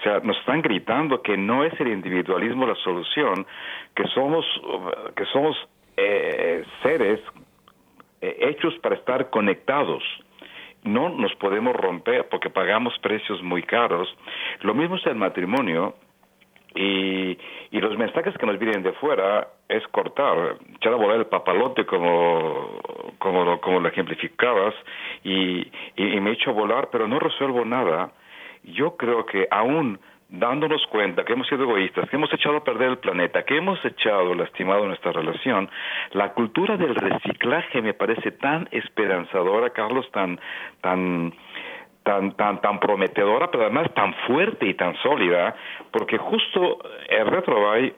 o 0.00 0.02
sea, 0.02 0.20
nos 0.20 0.38
están 0.38 0.62
gritando 0.62 1.22
que 1.22 1.36
no 1.36 1.64
es 1.64 1.78
el 1.80 1.88
individualismo 1.88 2.66
la 2.66 2.76
solución, 2.76 3.46
que 3.94 4.06
somos, 4.08 4.46
que 5.16 5.24
somos 5.26 5.56
eh, 5.96 6.64
seres 6.82 7.20
eh, 8.20 8.36
hechos 8.40 8.74
para 8.78 8.94
estar 8.94 9.30
conectados 9.30 10.02
no 10.84 11.10
nos 11.10 11.34
podemos 11.36 11.74
romper 11.74 12.28
porque 12.28 12.50
pagamos 12.50 12.98
precios 13.00 13.42
muy 13.42 13.62
caros. 13.62 14.08
Lo 14.62 14.74
mismo 14.74 14.96
es 14.96 15.06
el 15.06 15.14
matrimonio. 15.14 15.94
Y, 16.74 17.38
y 17.70 17.80
los 17.80 17.96
mensajes 17.98 18.36
que 18.38 18.46
nos 18.46 18.58
vienen 18.58 18.82
de 18.82 18.92
fuera 18.92 19.48
es 19.68 19.86
cortar, 19.88 20.56
echar 20.76 20.92
a 20.92 20.96
volar 20.96 21.18
el 21.18 21.26
papalote 21.26 21.84
como, 21.86 22.80
como, 23.18 23.44
lo, 23.44 23.60
como 23.60 23.80
lo 23.80 23.88
ejemplificabas 23.88 24.74
y, 25.24 25.66
y, 25.96 26.20
me 26.20 26.32
echo 26.32 26.50
a 26.50 26.54
volar, 26.54 26.88
pero 26.90 27.08
no 27.08 27.18
resuelvo 27.18 27.64
nada. 27.64 28.12
Yo 28.64 28.96
creo 28.96 29.26
que 29.26 29.48
aún 29.50 29.98
dándonos 30.32 30.86
cuenta 30.86 31.24
que 31.24 31.34
hemos 31.34 31.46
sido 31.46 31.64
egoístas, 31.64 32.08
que 32.08 32.16
hemos 32.16 32.32
echado 32.32 32.56
a 32.56 32.64
perder 32.64 32.90
el 32.90 32.98
planeta, 32.98 33.44
que 33.44 33.58
hemos 33.58 33.84
echado 33.84 34.34
lastimado 34.34 34.86
nuestra 34.86 35.12
relación, 35.12 35.68
la 36.12 36.32
cultura 36.32 36.78
del 36.78 36.94
reciclaje 36.94 37.82
me 37.82 37.92
parece 37.92 38.32
tan 38.32 38.66
esperanzadora, 38.72 39.70
Carlos, 39.70 40.10
tan, 40.10 40.40
tan, 40.80 41.34
tan, 42.02 42.32
tan, 42.36 42.60
tan 42.60 42.80
prometedora, 42.80 43.50
pero 43.50 43.64
además 43.64 43.92
tan 43.94 44.14
fuerte 44.26 44.66
y 44.66 44.74
tan 44.74 44.94
sólida, 45.02 45.54
porque 45.90 46.18
justo 46.18 46.78
el 47.08 47.26
retrobay 47.26 47.94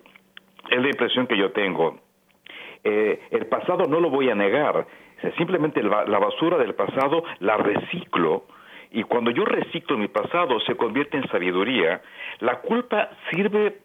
es 0.71 0.83
la 0.83 0.89
impresión 0.89 1.27
que 1.27 1.37
yo 1.37 1.53
tengo. 1.53 1.99
Eh, 2.83 3.29
el 3.31 3.47
pasado 3.47 3.85
no 3.89 4.01
lo 4.01 4.11
voy 4.11 4.29
a 4.31 4.35
negar, 4.35 4.87
simplemente 5.39 5.83
la 5.83 6.19
basura 6.19 6.59
del 6.59 6.75
pasado 6.75 7.25
la 7.41 7.57
reciclo 7.57 8.45
y 8.95 9.03
cuando 9.03 9.33
yo 9.33 9.45
reciclo 9.45 9.99
mi 9.99 10.09
pasado 10.09 10.61
se 10.61 10.77
convierte 10.77 11.17
en 11.17 11.29
sabiduría. 11.29 12.01
La 12.39 12.61
culpa 12.61 13.11
sirve 13.31 13.79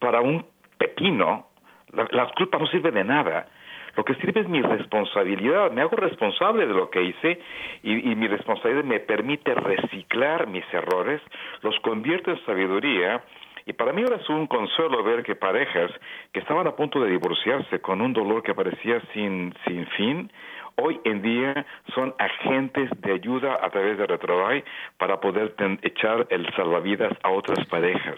para 0.00 0.20
un 0.20 0.44
pepino, 0.78 1.46
la, 1.92 2.08
la 2.10 2.26
culpa 2.36 2.58
no 2.58 2.66
sirve 2.66 2.90
de 2.90 3.04
nada 3.04 3.46
lo 3.96 4.04
que 4.04 4.14
sirve 4.16 4.40
es 4.40 4.48
mi 4.48 4.62
responsabilidad, 4.62 5.70
me 5.72 5.82
hago 5.82 5.96
responsable 5.96 6.66
de 6.66 6.74
lo 6.74 6.90
que 6.90 7.02
hice 7.02 7.40
y, 7.82 8.14
mi 8.14 8.28
responsabilidad 8.28 8.84
me 8.84 9.00
permite 9.00 9.54
reciclar 9.54 10.46
mis 10.46 10.64
errores, 10.72 11.20
los 11.62 11.78
convierto 11.80 12.30
en 12.30 12.44
sabiduría 12.44 13.22
y 13.66 13.72
para 13.72 13.92
mí 13.92 14.02
ahora 14.02 14.16
es 14.16 14.28
un 14.28 14.46
consuelo 14.46 15.02
ver 15.02 15.22
que 15.22 15.36
parejas 15.36 15.90
que 16.32 16.40
estaban 16.40 16.66
a 16.66 16.76
punto 16.76 17.00
de 17.00 17.10
divorciarse 17.10 17.80
con 17.80 18.00
un 18.00 18.12
dolor 18.12 18.42
que 18.42 18.54
parecía 18.54 19.00
sin, 19.12 19.54
sin 19.66 19.86
fin, 19.88 20.32
hoy 20.80 21.00
en 21.04 21.22
día 21.22 21.66
son 21.94 22.14
agentes 22.18 22.90
de 23.00 23.12
ayuda 23.12 23.58
a 23.62 23.70
través 23.70 23.98
de 23.98 24.06
Retrobay 24.06 24.64
para 24.98 25.20
poder 25.20 25.54
echar 25.82 26.26
el 26.30 26.46
salvavidas 26.54 27.12
a 27.22 27.30
otras 27.30 27.66
parejas 27.66 28.16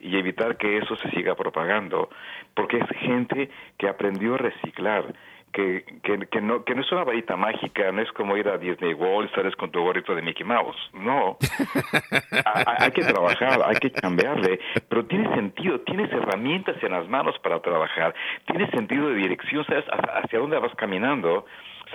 y 0.00 0.16
evitar 0.16 0.56
que 0.56 0.78
eso 0.78 0.96
se 0.96 1.10
siga 1.10 1.34
propagando, 1.34 2.10
porque 2.54 2.78
es 2.78 2.88
gente 3.00 3.50
que 3.78 3.88
aprendió 3.88 4.34
a 4.34 4.38
reciclar, 4.38 5.14
que, 5.52 5.84
que, 6.02 6.40
no, 6.40 6.64
que 6.64 6.74
no 6.74 6.82
es 6.82 6.90
una 6.90 7.04
varita 7.04 7.36
mágica, 7.36 7.92
no 7.92 8.02
es 8.02 8.10
como 8.12 8.36
ir 8.36 8.48
a 8.48 8.58
Disney 8.58 8.92
World 8.92 9.30
y 9.30 9.34
sales 9.34 9.54
con 9.54 9.70
tu 9.70 9.80
gorrito 9.80 10.12
de 10.14 10.20
Mickey 10.20 10.44
Mouse. 10.44 10.76
No. 10.92 11.38
hay, 12.80 12.90
que 12.90 13.04
trabajar, 13.04 13.60
hay 13.64 13.76
que 13.76 13.92
cambiarle, 13.92 14.58
pero 14.88 15.06
tiene 15.06 15.32
sentido, 15.34 15.80
tienes 15.82 16.12
herramientas 16.12 16.76
en 16.82 16.90
las 16.90 17.08
manos 17.08 17.38
para 17.38 17.60
trabajar, 17.60 18.14
tiene 18.46 18.68
sentido 18.72 19.08
de 19.10 19.14
dirección, 19.14 19.64
sabes 19.64 19.84
hacia 19.86 20.40
dónde 20.40 20.58
vas 20.58 20.74
caminando 20.74 21.46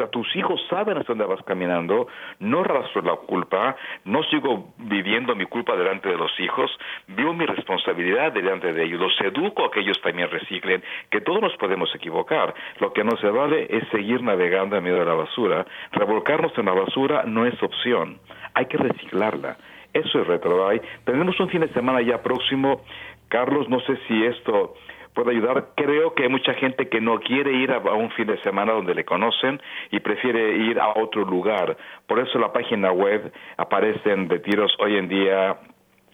tus 0.08 0.36
hijos 0.36 0.62
saben 0.70 0.98
hacia 0.98 1.16
dónde 1.16 1.26
vas 1.26 1.44
caminando, 1.44 2.08
no 2.40 2.64
rastro 2.64 3.02
la 3.02 3.16
culpa, 3.16 3.76
no 4.06 4.24
sigo 4.24 4.74
viviendo 4.78 5.36
mi 5.36 5.46
culpa 5.46 5.76
delante 5.76 6.10
de 6.10 6.18
los 6.18 6.32
hijos, 6.40 6.72
vivo 7.08 7.34
mi 7.34 7.46
responsabilidad 7.46 8.32
delante 8.32 8.74
de 8.74 8.84
ellos, 8.84 9.00
los 9.00 9.22
educo 9.22 9.66
a 9.66 9.72
que 9.72 9.82
ellos 9.82 10.00
también 10.02 10.30
reciclen, 10.30 10.84
que 11.10 11.22
todos 11.22 11.42
nos 11.42 11.56
podemos 11.58 11.94
equivocar. 11.96 12.54
Lo 12.80 12.94
que 12.94 13.04
no 13.04 13.18
se 13.18 13.30
vale 13.30 13.68
es 13.70 13.88
seguir 13.90 14.22
navegando 14.22 14.76
en 14.78 14.84
medio 14.84 15.00
de 15.00 15.06
la 15.06 15.14
basura. 15.14 15.66
Revolcarnos 15.92 16.58
en 16.58 16.66
la 16.66 16.74
basura 16.74 17.24
no 17.26 17.46
es 17.46 17.62
opción, 17.62 18.20
hay 18.54 18.66
que 18.66 18.78
reciclarla. 18.78 19.58
Eso 19.94 20.22
es 20.22 20.28
Retrobay. 20.28 20.82
Tenemos 21.04 21.40
un 21.40 21.50
fin 21.50 21.62
de 21.62 21.70
semana 21.70 22.02
ya 22.02 22.22
próximo. 22.22 22.82
Carlos, 23.28 23.68
no 23.70 23.80
sé 23.82 23.98
si 24.08 24.24
esto 24.26 24.76
puede 25.14 25.32
ayudar. 25.32 25.70
Creo 25.76 26.14
que 26.14 26.24
hay 26.24 26.30
mucha 26.30 26.54
gente 26.54 26.88
que 26.90 27.02
no 27.02 27.20
quiere 27.20 27.52
ir 27.54 27.72
a, 27.72 27.80
un 27.80 28.12
fin 28.12 28.28
de 28.28 28.42
semana 28.42 28.74
donde 28.74 28.96
le 28.96 29.06
conocen 29.06 29.62
y 29.92 30.00
prefiere 30.00 30.58
ir 30.58 30.80
a 30.80 30.90
otro 30.98 31.26
lugar. 31.26 31.78
Por 32.08 32.20
eso 32.20 32.40
la 32.40 32.54
página 32.54 32.92
web 32.92 33.32
aparecen 33.58 34.30
retiros 34.30 34.76
hoy 34.80 34.98
en 34.98 35.08
día 35.10 35.58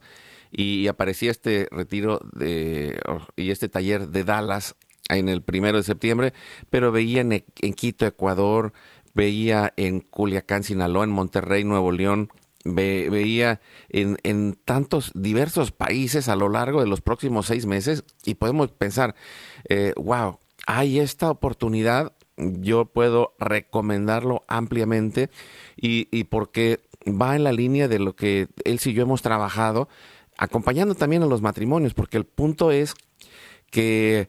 y 0.50 0.86
aparecía 0.86 1.30
este 1.30 1.66
retiro 1.70 2.20
de, 2.32 3.00
y 3.36 3.50
este 3.50 3.68
taller 3.68 4.08
de 4.08 4.24
Dallas 4.24 4.76
en 5.08 5.28
el 5.28 5.42
primero 5.42 5.78
de 5.78 5.82
septiembre, 5.82 6.32
pero 6.70 6.92
veía 6.92 7.22
en, 7.22 7.32
en 7.32 7.74
Quito, 7.74 8.06
Ecuador, 8.06 8.72
veía 9.14 9.72
en 9.76 10.00
Culiacán, 10.00 10.62
Sinaloa, 10.62 11.04
en 11.04 11.10
Monterrey, 11.10 11.64
Nuevo 11.64 11.92
León, 11.92 12.30
veía 12.64 13.60
en, 13.88 14.18
en, 14.22 14.54
tantos 14.64 15.10
diversos 15.14 15.72
países 15.72 16.28
a 16.28 16.36
lo 16.36 16.48
largo 16.48 16.80
de 16.80 16.86
los 16.86 17.00
próximos 17.00 17.46
seis 17.46 17.66
meses 17.66 18.04
y 18.24 18.34
podemos 18.34 18.70
pensar, 18.70 19.14
eh, 19.68 19.92
wow, 19.96 20.38
hay 20.66 21.00
esta 21.00 21.30
oportunidad, 21.30 22.12
yo 22.36 22.86
puedo 22.86 23.34
recomendarlo 23.38 24.44
ampliamente 24.46 25.28
y, 25.76 26.08
y 26.16 26.24
porque 26.24 26.80
va 27.06 27.36
en 27.36 27.44
la 27.44 27.52
línea 27.52 27.88
de 27.88 27.98
lo 27.98 28.14
que 28.14 28.48
él 28.64 28.80
y 28.84 28.92
yo 28.92 29.02
hemos 29.02 29.22
trabajado, 29.22 29.88
acompañando 30.36 30.94
también 30.94 31.22
a 31.22 31.26
los 31.26 31.42
matrimonios, 31.42 31.94
porque 31.94 32.16
el 32.16 32.24
punto 32.24 32.70
es 32.70 32.94
que 33.70 34.28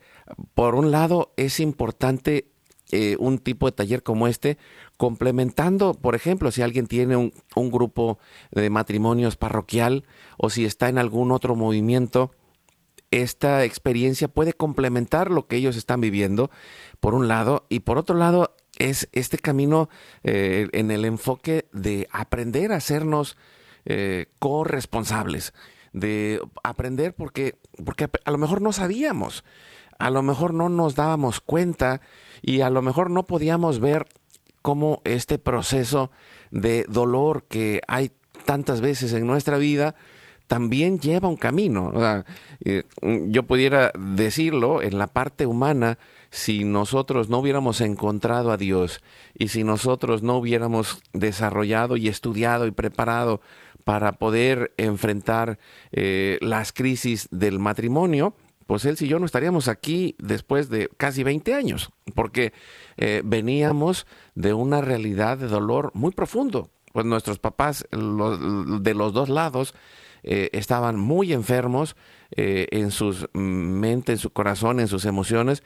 por 0.53 0.75
un 0.75 0.91
lado 0.91 1.33
es 1.37 1.59
importante 1.59 2.51
eh, 2.91 3.15
un 3.19 3.39
tipo 3.39 3.65
de 3.65 3.71
taller 3.71 4.03
como 4.03 4.27
este, 4.27 4.57
complementando, 4.97 5.93
por 5.93 6.15
ejemplo, 6.15 6.51
si 6.51 6.61
alguien 6.61 6.87
tiene 6.87 7.15
un, 7.15 7.33
un, 7.55 7.71
grupo 7.71 8.19
de 8.51 8.69
matrimonios 8.69 9.35
parroquial 9.35 10.05
o 10.37 10.49
si 10.49 10.65
está 10.65 10.89
en 10.89 10.99
algún 10.99 11.31
otro 11.31 11.55
movimiento, 11.55 12.31
esta 13.09 13.63
experiencia 13.63 14.27
puede 14.27 14.53
complementar 14.53 15.31
lo 15.31 15.47
que 15.47 15.55
ellos 15.55 15.75
están 15.75 16.01
viviendo, 16.01 16.51
por 16.99 17.15
un 17.15 17.27
lado, 17.27 17.65
y 17.69 17.81
por 17.81 17.97
otro 17.97 18.15
lado, 18.15 18.55
es 18.83 19.07
este 19.13 19.37
camino 19.37 19.89
eh, 20.23 20.67
en 20.73 20.91
el 20.91 21.05
enfoque 21.05 21.67
de 21.71 22.07
aprender 22.11 22.71
a 22.71 22.77
hacernos 22.77 23.37
eh, 23.85 24.27
corresponsables, 24.39 25.53
de 25.93 26.41
aprender 26.63 27.15
porque, 27.15 27.55
porque 27.85 28.09
a 28.25 28.31
lo 28.31 28.37
mejor 28.37 28.61
no 28.61 28.73
sabíamos, 28.73 29.45
a 29.99 30.09
lo 30.09 30.21
mejor 30.21 30.53
no 30.53 30.67
nos 30.67 30.95
dábamos 30.95 31.39
cuenta 31.39 32.01
y 32.41 32.61
a 32.61 32.69
lo 32.69 32.81
mejor 32.81 33.09
no 33.09 33.23
podíamos 33.23 33.79
ver 33.79 34.05
cómo 34.61 35.01
este 35.05 35.39
proceso 35.39 36.11
de 36.51 36.85
dolor 36.89 37.45
que 37.47 37.81
hay 37.87 38.11
tantas 38.45 38.81
veces 38.81 39.13
en 39.13 39.25
nuestra 39.25 39.57
vida 39.57 39.95
también 40.47 40.99
lleva 40.99 41.29
un 41.29 41.37
camino. 41.37 41.93
Eh, 42.65 42.83
yo 43.27 43.43
pudiera 43.43 43.93
decirlo 43.97 44.81
en 44.81 44.97
la 44.97 45.07
parte 45.07 45.45
humana, 45.45 45.97
si 46.33 46.63
nosotros 46.63 47.29
no 47.29 47.37
hubiéramos 47.37 47.79
encontrado 47.79 48.51
a 48.51 48.57
Dios 48.57 49.03
y 49.35 49.49
si 49.49 49.63
nosotros 49.63 50.23
no 50.23 50.37
hubiéramos 50.37 50.99
desarrollado 51.13 51.95
y 51.95 52.07
estudiado 52.07 52.65
y 52.65 52.71
preparado 52.71 53.39
para 53.83 54.13
poder 54.13 54.73
enfrentar 54.77 55.59
eh, 55.91 56.39
las 56.41 56.73
crisis 56.73 57.27
del 57.29 57.59
matrimonio, 57.59 58.35
pues 58.65 58.83
él 58.85 58.97
y 58.99 59.07
yo 59.07 59.19
no 59.19 59.27
estaríamos 59.27 59.67
aquí 59.67 60.15
después 60.17 60.69
de 60.69 60.89
casi 60.97 61.21
20 61.21 61.53
años, 61.53 61.91
porque 62.15 62.51
eh, 62.97 63.21
veníamos 63.23 64.07
de 64.33 64.55
una 64.55 64.81
realidad 64.81 65.37
de 65.37 65.47
dolor 65.47 65.91
muy 65.93 66.13
profundo. 66.13 66.71
Pues 66.93 67.05
nuestros 67.05 67.37
papás 67.37 67.85
de 67.91 68.93
los 68.95 69.13
dos 69.13 69.29
lados 69.29 69.75
eh, 70.23 70.49
estaban 70.51 70.99
muy 70.99 71.31
enfermos 71.31 71.95
en 72.35 72.89
sus 72.89 73.27
mente, 73.33 74.13
en 74.13 74.17
su 74.17 74.31
corazón, 74.31 74.79
en 74.79 74.87
sus 74.87 75.05
emociones, 75.05 75.61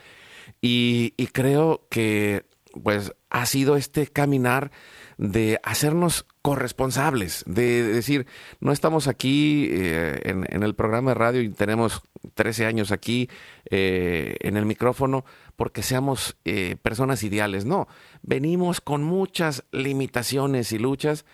y, 0.61 1.11
creo 1.31 1.87
que 1.89 2.45
pues 2.83 3.13
ha 3.29 3.45
sido 3.45 3.75
este 3.75 4.07
caminar 4.07 4.71
de 5.17 5.59
hacernos 5.63 6.25
corresponsables, 6.41 7.43
de 7.47 7.83
decir, 7.83 8.27
no 8.59 8.71
estamos 8.71 9.07
aquí 9.07 9.67
eh, 9.71 10.21
en, 10.23 10.63
el 10.63 10.75
programa 10.75 11.11
de 11.11 11.15
radio 11.15 11.41
y 11.41 11.49
tenemos 11.49 12.03
13 12.35 12.67
años 12.67 12.91
aquí 12.91 13.29
eh, 13.71 14.37
en 14.41 14.57
el 14.57 14.65
micrófono 14.65 15.25
porque 15.55 15.81
seamos 15.81 16.37
eh, 16.45 16.75
personas 16.81 17.23
ideales, 17.23 17.65
no, 17.65 17.87
venimos 18.21 18.79
con 18.79 19.03
muchas 19.03 19.63
limitaciones 19.71 20.71
y 20.71 20.77
luchas, 20.77 21.25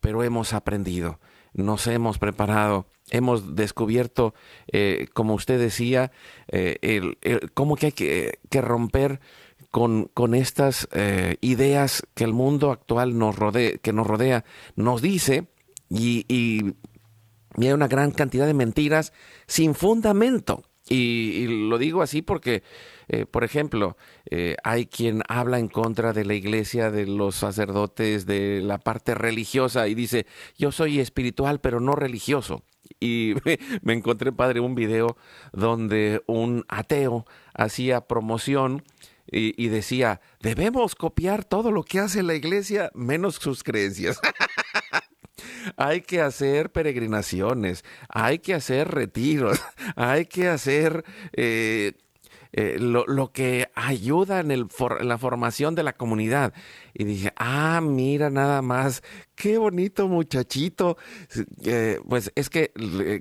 pero 0.00 0.22
hemos 0.22 0.52
aprendido, 0.52 1.18
nos 1.52 1.86
hemos 1.88 2.18
preparado, 2.18 2.86
hemos 3.12 3.54
descubierto, 3.54 4.34
eh, 4.72 5.06
como 5.12 5.34
usted 5.34 5.60
decía, 5.60 6.10
eh, 6.48 6.78
el, 6.80 7.18
cómo 7.54 7.76
que 7.76 7.86
hay 7.86 7.92
que, 7.92 8.60
romper 8.60 9.20
con, 9.70 10.10
con 10.14 10.34
estas 10.34 10.88
eh, 10.92 11.36
ideas 11.40 12.02
que 12.14 12.24
el 12.24 12.32
mundo 12.32 12.70
actual 12.72 13.16
nos 13.18 13.36
rodea, 13.36 13.76
que 13.78 13.92
nos 13.92 14.06
rodea, 14.06 14.44
nos 14.74 15.02
dice, 15.02 15.46
y, 15.88 16.24
y, 16.26 16.74
hay 17.58 17.72
una 17.72 17.86
gran 17.86 18.12
cantidad 18.12 18.46
de 18.46 18.54
mentiras 18.54 19.12
sin 19.46 19.74
fundamento. 19.74 20.64
y 20.88 21.46
lo 21.68 21.76
digo 21.76 22.00
así 22.02 22.22
porque 22.22 22.62
eh, 23.08 23.26
por 23.26 23.44
ejemplo, 23.44 23.98
hay 24.64 24.86
quien 24.86 25.22
habla 25.28 25.58
en 25.58 25.68
contra 25.68 26.14
de 26.14 26.24
la 26.24 26.32
iglesia, 26.32 26.90
de 26.90 27.06
los 27.06 27.34
sacerdotes, 27.34 28.24
de 28.24 28.62
la 28.62 28.78
parte 28.78 29.14
religiosa 29.14 29.86
y 29.86 29.94
dice, 29.94 30.24
yo 30.56 30.72
soy 30.72 30.98
espiritual 30.98 31.60
pero 31.60 31.78
no 31.78 31.94
religioso. 31.94 32.64
Y 33.02 33.34
me 33.82 33.94
encontré, 33.94 34.30
padre, 34.30 34.60
un 34.60 34.76
video 34.76 35.16
donde 35.52 36.22
un 36.26 36.64
ateo 36.68 37.26
hacía 37.52 38.02
promoción 38.02 38.84
y, 39.26 39.68
decía, 39.68 40.20
debemos 40.40 40.94
copiar 40.94 41.44
todo 41.44 41.72
lo 41.72 41.84
que 41.84 42.00
hace 42.00 42.22
la 42.22 42.34
iglesia 42.34 42.90
menos 42.94 43.36
sus 43.36 43.64
creencias. 43.64 44.20
hay 45.76 46.02
que 46.02 46.20
hacer 46.20 46.70
peregrinaciones, 46.70 47.84
hay 48.08 48.40
que 48.40 48.54
hacer 48.54 48.88
retiros, 48.88 49.60
hay 49.96 50.26
que 50.26 50.48
hacer 50.48 51.04
eh, 51.32 51.94
eh, 52.52 52.76
lo, 52.78 53.04
lo, 53.06 53.32
que 53.32 53.68
ayuda 53.74 54.40
en, 54.40 54.50
el 54.50 54.66
la 55.00 55.18
formación 55.18 55.74
de 55.74 55.82
la 55.82 55.94
comunidad. 55.94 56.52
Y 56.94 57.04
dije, 57.04 57.32
ah, 57.36 57.80
mira 57.82 58.30
nada 58.30 58.60
más, 58.62 59.02
qué 59.34 59.58
bonito 59.58 60.08
muchachito. 60.08 60.98
Eh, 61.64 61.98
pues 62.08 62.30
es 62.34 62.50
que, 62.50 62.72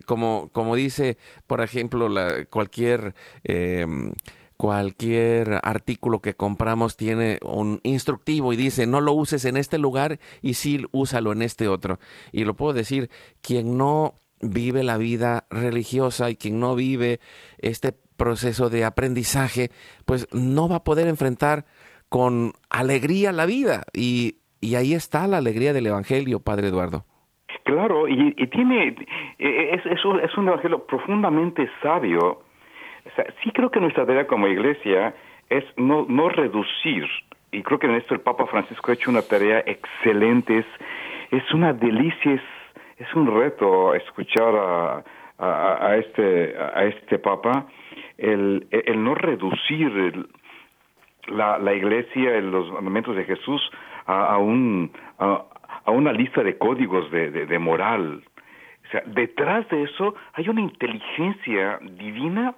como, 0.05 0.49
como 0.51 0.75
dice, 0.75 1.17
por 1.47 1.61
ejemplo, 1.61 2.09
cualquier... 2.49 3.15
Em, 3.43 4.13
cualquier 4.57 5.59
artículo 5.63 6.21
que 6.21 6.35
compramos 6.35 6.95
tiene 6.95 7.39
un 7.41 7.79
instructivo 7.81 8.53
y 8.53 8.55
dice 8.55 8.85
no 8.85 9.01
lo 9.01 9.11
uses 9.13 9.45
en 9.45 9.57
este 9.57 9.79
lugar 9.79 10.19
y 10.43 10.53
sí 10.53 10.85
úsalo 10.91 11.31
en 11.31 11.41
este 11.41 11.67
otro. 11.67 11.99
Y 12.31 12.43
lo 12.43 12.55
puedo 12.55 12.73
decir, 12.73 13.09
quien 13.41 13.75
no 13.75 14.13
vive 14.39 14.83
la 14.83 14.97
vida 14.97 15.45
religiosa 15.49 16.29
y 16.29 16.35
quien 16.35 16.59
no 16.59 16.75
vive 16.75 17.19
este 17.57 17.91
proceso 18.21 18.69
de 18.69 18.85
aprendizaje, 18.85 19.69
pues 20.05 20.27
no 20.31 20.69
va 20.69 20.77
a 20.77 20.83
poder 20.83 21.07
enfrentar 21.07 21.65
con 22.07 22.51
alegría 22.69 23.31
la 23.31 23.47
vida. 23.47 23.81
Y, 23.93 24.35
y 24.61 24.75
ahí 24.75 24.93
está 24.93 25.25
la 25.25 25.37
alegría 25.37 25.73
del 25.73 25.87
Evangelio, 25.87 26.39
Padre 26.39 26.67
Eduardo. 26.67 27.03
Claro, 27.63 28.07
y, 28.07 28.33
tiene, 28.47 28.95
es, 29.39 29.85
es, 29.85 30.05
un, 30.05 30.19
es 30.19 30.37
un 30.37 30.47
evangelio 30.47 30.85
profundamente 30.85 31.67
sabio. 31.81 32.43
sí 33.43 33.51
creo 33.53 33.71
que 33.71 33.79
nuestra 33.79 34.05
tarea 34.05 34.27
como 34.27 34.47
iglesia 34.47 35.15
es 35.49 35.63
no, 35.77 36.05
no 36.07 36.29
reducir, 36.29 37.05
y 37.51 37.63
creo 37.63 37.79
que 37.79 37.87
en 37.87 37.95
esto 37.95 38.13
el 38.13 38.21
Papa 38.21 38.45
Francisco 38.45 38.91
ha 38.91 38.93
hecho 38.93 39.09
una 39.09 39.21
tarea 39.21 39.63
excelente, 39.65 40.59
es, 40.59 40.65
es 41.31 41.53
una 41.53 41.73
delicia, 41.73 42.33
es, 42.33 42.41
es 42.97 43.13
un 43.15 43.27
reto 43.27 43.93
escuchar 43.95 44.55
a, 44.55 45.03
a, 45.39 45.97
este, 45.97 46.55
a 46.57 46.83
este 46.85 47.17
Papa, 47.19 47.67
el, 48.21 49.03
no 49.03 49.15
reducir 49.15 50.27
la, 51.27 51.57
la 51.57 51.73
iglesia, 51.73 52.39
los 52.41 52.71
mandamientos 52.71 53.15
de 53.15 53.25
Jesús 53.25 53.61
a, 54.05 54.33
a 54.33 54.37
un, 54.37 54.91
a, 55.19 55.43
a, 55.85 55.91
una 55.91 56.13
lista 56.13 56.43
de 56.43 56.57
códigos 56.57 57.09
de, 57.11 57.31
de, 57.31 57.45
de 57.45 57.59
moral. 57.59 58.23
O 58.85 58.91
sea, 58.91 59.01
detrás 59.05 59.67
de 59.69 59.83
eso 59.83 60.15
hay 60.33 60.49
una 60.49 60.61
inteligencia 60.61 61.79
divina 61.81 62.53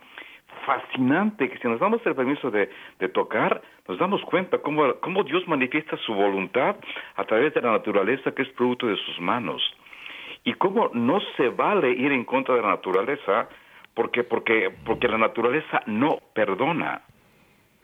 fascinante 0.65 1.49
que 1.49 1.57
si 1.59 1.67
nos 1.67 1.79
damos 1.79 2.05
el 2.05 2.15
permiso 2.15 2.51
de, 2.51 2.69
de 2.99 3.09
tocar, 3.09 3.61
nos 3.87 3.97
damos 3.97 4.21
cuenta 4.23 4.59
cómo, 4.59 4.95
cómo 5.01 5.23
Dios 5.23 5.47
manifiesta 5.47 5.97
su 5.97 6.13
voluntad 6.13 6.75
a 7.15 7.23
través 7.25 7.53
de 7.53 7.61
la 7.61 7.71
naturaleza 7.71 8.33
que 8.33 8.43
es 8.43 8.49
producto 8.49 8.87
de 8.87 8.97
sus 8.97 9.19
manos. 9.19 9.61
Y 10.43 10.53
cómo 10.53 10.89
no 10.93 11.19
se 11.37 11.49
vale 11.49 11.91
ir 11.91 12.11
en 12.11 12.25
contra 12.25 12.55
de 12.55 12.61
la 12.61 12.69
naturaleza 12.69 13.47
porque 13.93 14.23
porque 14.23 14.73
porque 14.85 15.07
la 15.07 15.17
naturaleza 15.17 15.81
no 15.85 16.19
perdona 16.33 17.01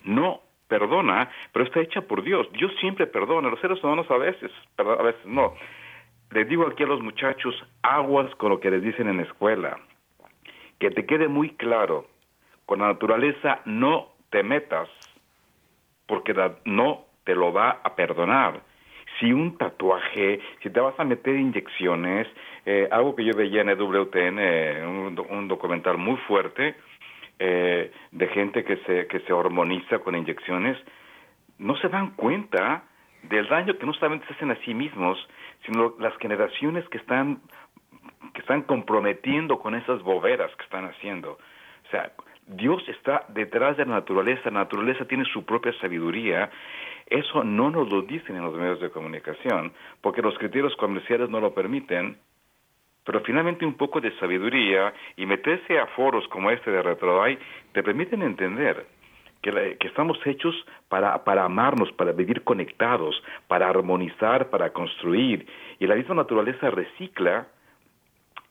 no 0.03 0.41
perdona, 0.67 1.29
pero 1.51 1.65
está 1.65 1.81
hecha 1.81 2.01
por 2.01 2.23
Dios. 2.23 2.47
Dios 2.53 2.71
siempre 2.79 3.07
perdona, 3.07 3.49
los 3.49 3.59
seres 3.59 3.83
humanos 3.83 4.09
a 4.09 4.17
veces, 4.17 4.51
a 4.77 4.83
veces 4.83 5.25
no. 5.25 5.53
Les 6.31 6.47
digo 6.47 6.67
aquí 6.67 6.83
a 6.83 6.87
los 6.87 7.01
muchachos, 7.01 7.55
aguas 7.81 8.33
con 8.35 8.49
lo 8.49 8.59
que 8.59 8.69
les 8.69 8.83
dicen 8.83 9.07
en 9.07 9.17
la 9.17 9.23
escuela. 9.23 9.79
Que 10.79 10.91
te 10.91 11.05
quede 11.05 11.27
muy 11.27 11.49
claro, 11.55 12.05
con 12.65 12.79
la 12.79 12.87
naturaleza 12.87 13.61
no 13.65 14.09
te 14.29 14.43
metas, 14.43 14.87
porque 16.05 16.33
no 16.65 17.05
te 17.23 17.35
lo 17.35 17.51
va 17.51 17.81
a 17.83 17.95
perdonar. 17.95 18.61
Si 19.19 19.31
un 19.33 19.57
tatuaje, 19.57 20.39
si 20.63 20.69
te 20.69 20.79
vas 20.79 20.97
a 20.99 21.03
meter 21.03 21.35
inyecciones, 21.35 22.27
eh, 22.65 22.87
algo 22.91 23.15
que 23.15 23.25
yo 23.25 23.33
veía 23.35 23.61
en 23.61 23.69
EWTN, 23.69 24.37
eh, 24.39 25.15
un, 25.29 25.47
documental 25.47 25.97
muy 25.97 26.17
fuerte, 26.27 26.75
eh, 27.37 27.91
de 28.11 28.27
gente 28.27 28.63
que 28.63 28.77
se, 28.77 29.07
que 29.07 29.19
se 29.21 29.33
hormoniza 29.33 29.99
con 29.99 30.15
inyecciones, 30.15 30.77
no 31.57 31.75
se 31.77 31.89
dan 31.89 32.11
cuenta 32.11 32.83
del 33.23 33.47
daño 33.47 33.77
que 33.77 33.85
no 33.85 33.93
solamente 33.93 34.27
se 34.27 34.33
hacen 34.33 34.51
a 34.51 34.55
sí 34.63 34.73
mismos, 34.73 35.17
sino 35.65 35.95
las 35.99 36.15
generaciones 36.17 36.87
que 36.89 36.97
están, 36.97 37.41
que 38.33 38.41
están 38.41 38.61
comprometiendo 38.63 39.59
con 39.59 39.75
esas 39.75 40.01
boberas 40.01 40.55
que 40.55 40.63
están 40.63 40.85
haciendo. 40.85 41.33
O 41.87 41.91
sea, 41.91 42.11
Dios 42.47 42.81
está 42.87 43.25
detrás 43.29 43.77
de 43.77 43.85
la 43.85 43.95
naturaleza, 43.95 44.43
la 44.45 44.61
naturaleza 44.61 45.05
tiene 45.05 45.25
su 45.25 45.45
propia 45.45 45.73
sabiduría. 45.79 46.49
Eso 47.09 47.43
no 47.43 47.69
nos 47.71 47.89
lo 47.89 48.03
dicen 48.03 48.35
en 48.35 48.43
los 48.43 48.55
medios 48.55 48.79
de 48.79 48.91
comunicación, 48.91 49.73
porque 50.01 50.21
los 50.21 50.37
criterios 50.37 50.75
comerciales 50.75 51.29
no 51.29 51.39
lo 51.39 51.53
permiten. 51.53 52.17
Pero 53.03 53.21
finalmente 53.21 53.65
un 53.65 53.73
poco 53.73 53.99
de 53.99 54.15
sabiduría 54.19 54.93
y 55.15 55.25
meterse 55.25 55.79
a 55.79 55.87
foros 55.87 56.27
como 56.27 56.51
este 56.51 56.69
de 56.69 56.81
RetroAI 56.81 57.39
te 57.73 57.81
permiten 57.81 58.21
entender 58.21 58.85
que, 59.41 59.77
que, 59.79 59.87
estamos 59.87 60.19
hechos 60.25 60.53
para, 60.89 61.23
para 61.23 61.45
amarnos, 61.45 61.91
para 61.93 62.11
vivir 62.11 62.43
conectados, 62.43 63.23
para 63.47 63.67
armonizar, 63.67 64.49
para 64.49 64.71
construir. 64.71 65.47
Y 65.79 65.87
la 65.87 65.95
misma 65.95 66.15
naturaleza 66.15 66.69
recicla, 66.69 67.47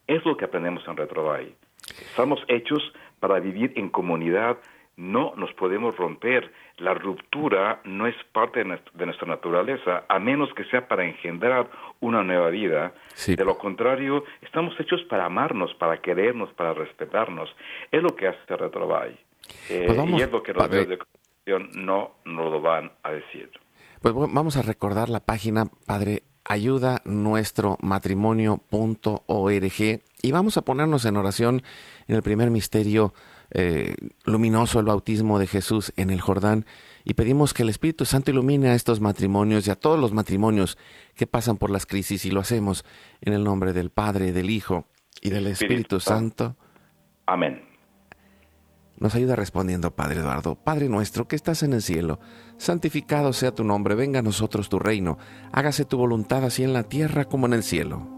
es 0.09 0.25
lo 0.25 0.37
que 0.37 0.47
aprendemos 0.47 0.83
en 0.89 0.97
RetroAI. 0.97 1.55
Estamos 2.01 2.43
hechos 2.49 2.93
para 3.21 3.39
vivir 3.39 3.73
en 3.77 3.91
comunidad, 3.91 4.57
no 4.99 5.33
nos 5.37 5.53
podemos 5.55 5.97
romper. 5.97 6.53
La 6.79 6.93
ruptura 6.93 7.81
no 7.85 8.07
es 8.07 8.17
parte 8.33 8.65
de 8.65 9.07
nuestra 9.07 9.27
naturaleza, 9.27 10.05
a 10.09 10.19
menos 10.19 10.53
que 10.55 10.65
sea 10.65 10.87
para 10.87 11.05
engendrar 11.05 11.71
una 12.01 12.23
nueva 12.23 12.51
vida. 12.51 12.93
De 13.27 13.45
lo 13.45 13.57
contrario, 13.57 14.25
estamos 14.43 14.79
hechos 14.79 15.01
para 15.09 15.25
amarnos, 15.25 15.73
para 15.75 16.03
querernos, 16.03 16.53
para 16.55 16.75
respetarnos. 16.75 17.49
Es 17.91 18.03
lo 18.03 18.15
que 18.15 18.27
hace 18.27 18.57
Retrobay. 18.57 19.19
Eh, 19.71 19.85
pues 19.87 20.11
y 20.11 20.23
es 20.23 20.31
lo 20.31 20.43
que 20.43 20.53
los 20.53 20.69
medios 20.69 20.89
de 20.89 20.99
comunicación 20.99 21.85
no 21.85 22.17
nos 22.25 22.53
lo 22.53 22.61
van 22.61 22.93
a 23.05 23.13
decir. 23.13 23.51
Pues 24.03 24.15
vamos 24.15 24.57
a 24.57 24.63
recordar 24.63 25.09
la 25.09 25.21
página, 25.21 25.67
Padre, 25.87 26.25
ayuda 26.45 27.03
nuestro 27.05 27.79
matrimonio.org 27.83 30.01
y 30.23 30.33
vamos 30.33 30.57
a 30.57 30.63
ponernos 30.63 31.05
en 31.05 31.17
oración 31.17 31.63
en 32.09 32.17
el 32.17 32.23
primer 32.23 32.51
misterio 32.51 33.13
eh, 33.51 33.95
luminoso, 34.25 34.81
el 34.81 34.87
bautismo 34.87 35.39
de 35.39 35.47
Jesús 35.47 35.93
en 35.97 36.11
el 36.11 36.21
Jordán, 36.21 36.67
y 37.05 37.15
pedimos 37.15 37.55
que 37.55 37.63
el 37.63 37.71
Espíritu 37.71 38.05
Santo 38.05 38.31
ilumine 38.31 38.69
a 38.69 38.75
estos 38.75 39.01
matrimonios 39.01 39.67
y 39.67 39.71
a 39.71 39.77
todos 39.77 39.99
los 39.99 40.13
matrimonios 40.13 40.77
que 41.15 41.27
pasan 41.27 41.57
por 41.57 41.71
las 41.71 41.87
crisis, 41.87 42.25
y 42.27 42.31
lo 42.31 42.41
hacemos 42.41 42.85
en 43.21 43.33
el 43.33 43.45
nombre 43.45 43.73
del 43.73 43.91
Padre, 43.91 44.33
del 44.33 44.51
Hijo 44.51 44.87
y 45.23 45.31
del 45.31 45.47
Espíritu, 45.47 46.01
Santo. 46.01 46.57
Amén. 47.27 47.63
Nos 48.99 49.15
ayuda 49.15 49.37
respondiendo, 49.37 49.95
Padre 49.95 50.21
Eduardo, 50.21 50.57
Padre 50.57 50.89
nuestro 50.89 51.29
que 51.29 51.37
estás 51.37 51.63
en 51.63 51.73
el 51.73 51.83
cielo, 51.83 52.19
santificado 52.57 53.33
sea 53.33 53.55
tu 53.55 53.63
nombre, 53.63 53.95
venga 53.95 54.19
a 54.19 54.23
nosotros 54.23 54.69
tu 54.69 54.81
reino, 54.81 55.19
hágase 55.53 55.85
tu 55.85 55.97
voluntad 55.97 56.45
así 56.45 56.65
en 56.65 56.73
la 56.73 56.83
tierra 56.83 57.27
como 57.27 57.47
en 57.47 57.53
el 57.53 57.63
cielo. 57.63 58.18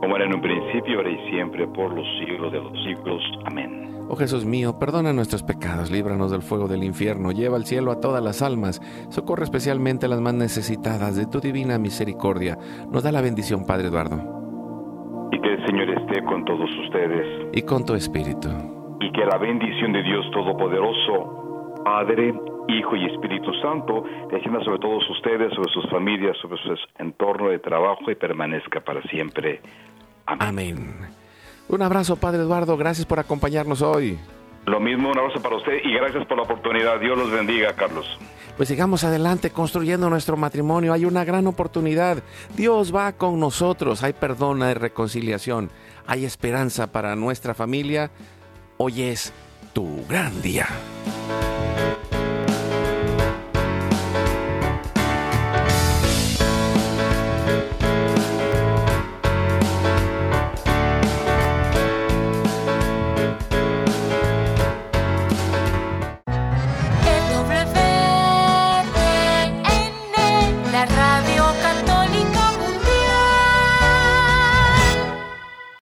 Como 0.00 0.16
era 0.16 0.24
en 0.24 0.34
un 0.34 0.40
principio, 0.40 0.96
ahora 0.96 1.10
y 1.10 1.30
siempre, 1.30 1.66
por 1.68 1.92
los 1.92 2.06
siglos 2.18 2.52
de 2.52 2.58
los 2.58 2.72
siglos. 2.84 3.22
Amén. 3.44 3.90
Oh 4.12 4.16
Jesús 4.16 4.44
mío, 4.44 4.76
perdona 4.76 5.12
nuestros 5.12 5.44
pecados, 5.44 5.88
líbranos 5.88 6.32
del 6.32 6.42
fuego 6.42 6.66
del 6.66 6.82
infierno, 6.82 7.30
lleva 7.30 7.54
al 7.54 7.64
cielo 7.64 7.92
a 7.92 8.00
todas 8.00 8.20
las 8.20 8.42
almas, 8.42 8.80
socorre 9.08 9.44
especialmente 9.44 10.06
a 10.06 10.08
las 10.08 10.20
más 10.20 10.34
necesitadas 10.34 11.14
de 11.14 11.26
tu 11.26 11.38
divina 11.38 11.78
misericordia. 11.78 12.58
Nos 12.90 13.04
da 13.04 13.12
la 13.12 13.20
bendición, 13.20 13.64
Padre 13.64 13.86
Eduardo. 13.86 14.16
Y 15.30 15.40
que 15.40 15.52
el 15.52 15.64
Señor 15.64 15.90
esté 15.90 16.24
con 16.24 16.44
todos 16.44 16.68
ustedes. 16.86 17.50
Y 17.52 17.62
con 17.62 17.84
tu 17.84 17.94
espíritu. 17.94 18.48
Y 18.98 19.12
que 19.12 19.24
la 19.24 19.38
bendición 19.38 19.92
de 19.92 20.02
Dios 20.02 20.28
Todopoderoso, 20.32 21.80
Padre, 21.84 22.34
Hijo 22.66 22.96
y 22.96 23.06
Espíritu 23.06 23.52
Santo, 23.62 24.02
descienda 24.28 24.60
sobre 24.64 24.80
todos 24.80 25.08
ustedes, 25.08 25.54
sobre 25.54 25.70
sus 25.72 25.88
familias, 25.88 26.36
sobre 26.38 26.60
su 26.62 26.74
entorno 26.98 27.48
de 27.48 27.60
trabajo 27.60 28.10
y 28.10 28.16
permanezca 28.16 28.80
para 28.80 29.02
siempre. 29.02 29.60
Amén. 30.38 30.48
Amén. 30.48 31.10
Un 31.68 31.82
abrazo, 31.82 32.16
Padre 32.16 32.42
Eduardo. 32.42 32.76
Gracias 32.76 33.06
por 33.06 33.18
acompañarnos 33.18 33.80
hoy. 33.82 34.18
Lo 34.66 34.80
mismo, 34.80 35.10
un 35.10 35.18
abrazo 35.18 35.40
para 35.40 35.56
usted 35.56 35.78
y 35.84 35.94
gracias 35.94 36.26
por 36.26 36.36
la 36.36 36.42
oportunidad. 36.42 37.00
Dios 37.00 37.16
los 37.16 37.30
bendiga, 37.30 37.72
Carlos. 37.74 38.06
Pues 38.56 38.68
sigamos 38.68 39.04
adelante 39.04 39.50
construyendo 39.50 40.10
nuestro 40.10 40.36
matrimonio. 40.36 40.92
Hay 40.92 41.04
una 41.04 41.24
gran 41.24 41.46
oportunidad. 41.46 42.22
Dios 42.56 42.94
va 42.94 43.12
con 43.12 43.40
nosotros. 43.40 44.02
Hay 44.02 44.12
perdón, 44.12 44.62
hay 44.62 44.74
reconciliación. 44.74 45.70
Hay 46.06 46.24
esperanza 46.24 46.92
para 46.92 47.16
nuestra 47.16 47.54
familia. 47.54 48.10
Hoy 48.76 49.02
es 49.02 49.32
tu 49.72 50.04
gran 50.08 50.42
día. 50.42 50.66